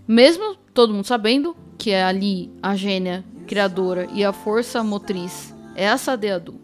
[0.06, 5.84] Mesmo todo mundo sabendo que é ali a gênia criadora e a força motriz é
[5.84, 6.60] essa de Adu.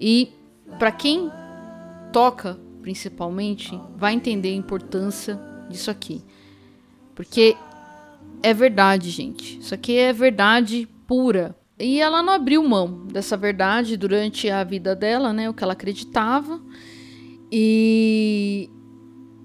[0.00, 0.30] E
[0.78, 1.30] para quem
[2.12, 6.22] toca, principalmente, vai entender a importância disso aqui.
[7.14, 7.56] Porque
[8.42, 9.58] é verdade, gente.
[9.58, 11.57] Isso aqui é verdade pura.
[11.78, 15.48] E ela não abriu mão dessa verdade durante a vida dela, né?
[15.48, 16.60] O que ela acreditava.
[17.52, 18.68] E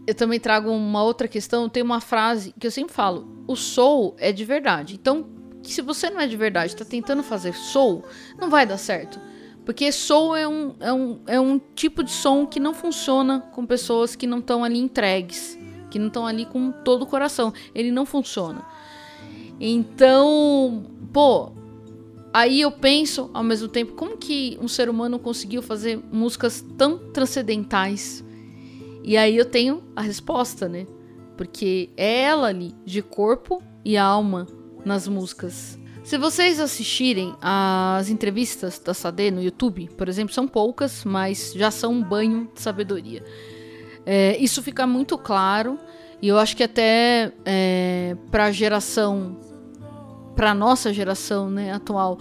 [0.08, 1.70] eu também trago uma outra questão.
[1.70, 4.96] Tem uma frase que eu sempre falo: o soul é de verdade.
[4.96, 5.28] Então,
[5.62, 8.04] se você não é de verdade, está tentando fazer soul,
[8.40, 9.20] não vai dar certo.
[9.64, 13.66] Porque soul é um, é, um, é um tipo de som que não funciona com
[13.66, 15.58] pessoas que não estão ali entregues,
[15.90, 17.54] que não estão ali com todo o coração.
[17.74, 18.66] Ele não funciona.
[19.60, 21.54] Então, pô,
[22.34, 26.98] aí eu penso ao mesmo tempo como que um ser humano conseguiu fazer músicas tão
[27.12, 28.24] transcendentais
[29.04, 30.88] E aí eu tenho a resposta, né?
[31.38, 34.48] Porque é ela ali, de corpo e alma,
[34.86, 35.78] nas músicas.
[36.04, 41.72] Se vocês assistirem as entrevistas da Sade no YouTube, por exemplo, são poucas, mas já
[41.72, 43.24] são um banho de sabedoria.
[44.06, 45.80] É, isso fica muito claro
[46.22, 49.40] e eu acho que até é, para a geração,
[50.36, 52.20] para nossa geração né, atual,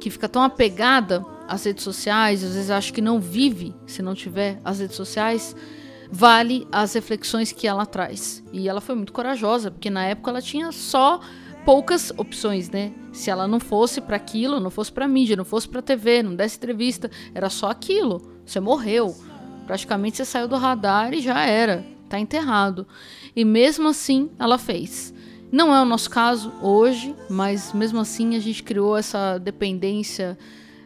[0.00, 4.14] que fica tão apegada às redes sociais, às vezes acho que não vive se não
[4.14, 5.54] tiver as redes sociais,
[6.10, 8.42] vale as reflexões que ela traz.
[8.52, 11.20] E ela foi muito corajosa, porque na época ela tinha só
[11.64, 12.92] poucas opções, né?
[13.12, 16.34] Se ela não fosse para aquilo, não fosse para mídia, não fosse para TV, não
[16.34, 18.30] desse entrevista, era só aquilo.
[18.44, 19.14] Você morreu.
[19.66, 22.86] Praticamente você saiu do radar e já era, tá enterrado.
[23.34, 25.14] E mesmo assim, ela fez.
[25.52, 30.38] Não é o nosso caso hoje, mas mesmo assim a gente criou essa dependência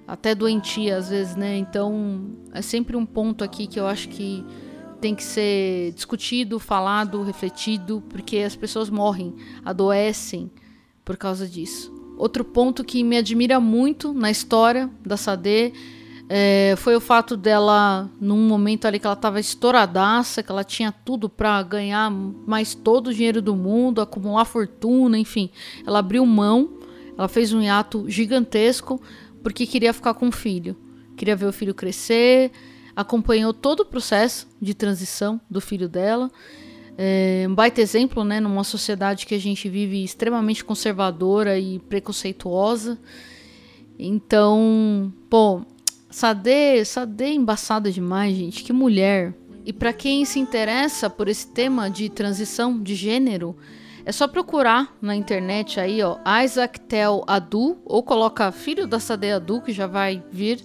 [0.08, 1.56] até doentia às vezes, né?
[1.56, 4.44] Então, é sempre um ponto aqui que eu acho que
[5.00, 10.50] tem que ser discutido, falado, refletido, porque as pessoas morrem, adoecem
[11.04, 11.94] por causa disso.
[12.18, 15.72] Outro ponto que me admira muito na história da Sade
[16.28, 20.92] é, foi o fato dela, num momento ali que ela estava estouradaça, que ela tinha
[20.92, 25.50] tudo para ganhar mais todo o dinheiro do mundo, acumular fortuna, enfim.
[25.86, 26.70] Ela abriu mão,
[27.16, 29.00] ela fez um hiato gigantesco
[29.42, 30.76] porque queria ficar com o filho.
[31.16, 32.50] Queria ver o filho crescer,
[32.94, 36.30] acompanhou todo o processo de transição do filho dela
[36.98, 42.98] é um baita exemplo, né, numa sociedade que a gente vive extremamente conservadora e preconceituosa.
[43.98, 45.62] Então, pô,
[46.16, 48.64] Sade, Sade é embaçada demais, gente.
[48.64, 49.34] Que mulher.
[49.66, 53.54] E para quem se interessa por esse tema de transição de gênero,
[54.02, 59.30] é só procurar na internet aí, ó, Isaac Tel Adu, ou coloca filho da Sade
[59.30, 60.64] Adu, que já vai vir.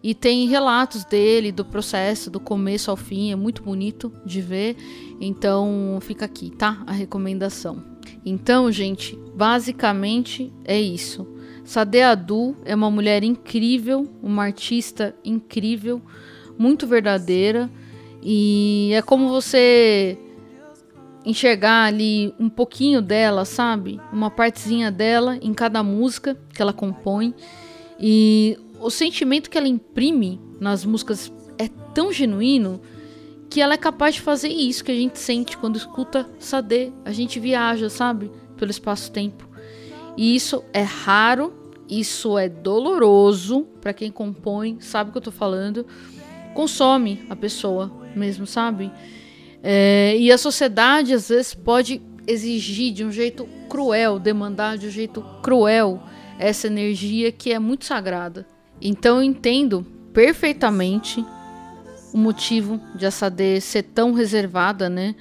[0.00, 4.76] E tem relatos dele, do processo, do começo ao fim, é muito bonito de ver.
[5.20, 6.84] Então fica aqui, tá?
[6.86, 7.82] A recomendação.
[8.24, 11.33] Então, gente, basicamente é isso.
[11.64, 16.00] Sade Adu é uma mulher incrível, uma artista incrível,
[16.58, 17.70] muito verdadeira.
[18.22, 20.18] E é como você
[21.24, 23.98] enxergar ali um pouquinho dela, sabe?
[24.12, 27.34] Uma partezinha dela em cada música que ela compõe.
[27.98, 32.80] E o sentimento que ela imprime nas músicas é tão genuíno
[33.48, 36.92] que ela é capaz de fazer isso que a gente sente quando escuta Sade.
[37.04, 38.30] A gente viaja, sabe?
[38.56, 39.53] Pelo espaço-tempo.
[40.16, 41.52] E isso é raro,
[41.88, 45.86] isso é doloroso para quem compõe, sabe o que eu tô falando.
[46.54, 48.90] Consome a pessoa mesmo, sabe?
[49.62, 54.90] É, e a sociedade às vezes pode exigir de um jeito cruel, demandar de um
[54.90, 56.02] jeito cruel
[56.38, 58.46] essa energia que é muito sagrada.
[58.80, 61.24] Então eu entendo perfeitamente
[62.12, 65.14] o motivo de a Sade ser tão reservada, né?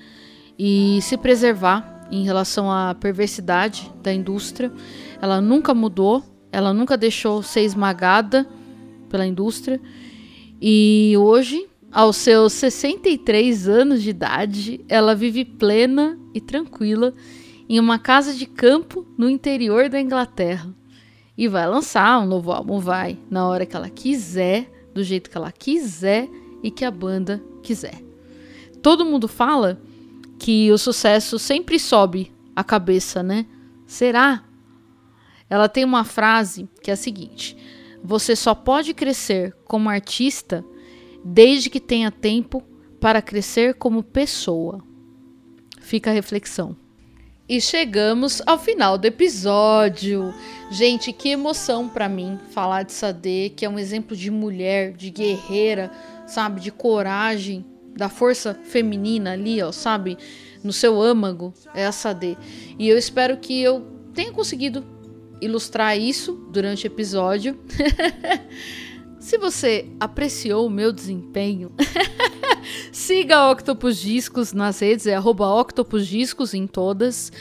[0.58, 4.72] E se preservar em relação à perversidade da indústria.
[5.20, 8.48] Ela nunca mudou, ela nunca deixou ser esmagada
[9.10, 9.82] pela indústria.
[10.62, 17.16] E hoje, aos seus 63 anos de idade, ela vive plena e tranquila
[17.68, 20.72] em uma casa de campo no interior da Inglaterra
[21.36, 25.38] e vai lançar um novo álbum, vai, na hora que ela quiser, do jeito que
[25.38, 26.30] ela quiser
[26.62, 28.00] e que a banda quiser.
[28.84, 29.82] Todo mundo fala
[30.44, 33.46] que o sucesso sempre sobe a cabeça, né?
[33.88, 34.44] Será?
[35.50, 37.56] Ela tem uma frase que é a seguinte:
[38.04, 40.62] Você só pode crescer como artista
[41.24, 42.62] desde que tenha tempo
[43.00, 44.84] para crescer como pessoa.
[45.80, 46.76] Fica a reflexão.
[47.48, 50.34] E chegamos ao final do episódio.
[50.70, 55.10] Gente, que emoção para mim falar de Sade, que é um exemplo de mulher, de
[55.10, 55.90] guerreira,
[56.28, 57.66] sabe, de coragem,
[57.96, 60.18] da força feminina ali, ó, sabe,
[60.64, 61.92] no seu âmago, é a.
[62.80, 64.84] E eu espero que eu tenha conseguido
[65.42, 67.60] ilustrar isso durante o episódio.
[69.20, 71.72] Se você apreciou o meu desempenho,
[72.92, 77.32] Siga Octopus Discos nas redes, é arroba Octopus Discos em todas.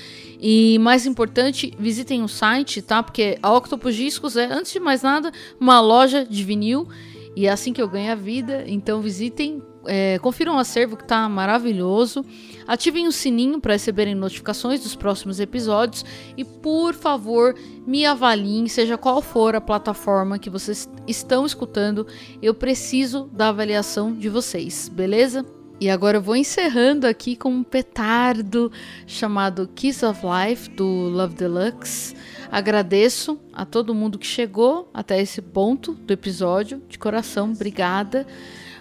[0.40, 3.02] E mais importante, visitem o site, tá?
[3.02, 6.88] Porque a Octopus Discos é, antes de mais nada, uma loja de vinil.
[7.36, 8.64] E é assim que eu ganho a vida.
[8.66, 12.24] Então visitem, é, confiram o acervo que tá maravilhoso.
[12.66, 16.04] Ativem o sininho para receberem notificações dos próximos episódios.
[16.36, 17.54] E por favor,
[17.86, 22.06] me avaliem, seja qual for a plataforma que vocês estão escutando.
[22.40, 25.44] Eu preciso da avaliação de vocês, beleza?
[25.82, 28.70] E agora eu vou encerrando aqui com um petardo
[29.04, 32.14] chamado Kiss of Life do Love Deluxe.
[32.52, 38.24] Agradeço a todo mundo que chegou até esse ponto do episódio, de coração, obrigada.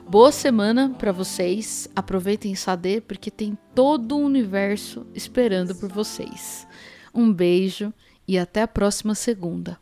[0.08, 1.88] Boa semana para vocês.
[1.96, 6.68] Aproveitem Sade porque tem todo o universo esperando por vocês.
[7.14, 7.94] Um beijo
[8.28, 9.78] e até a próxima segunda.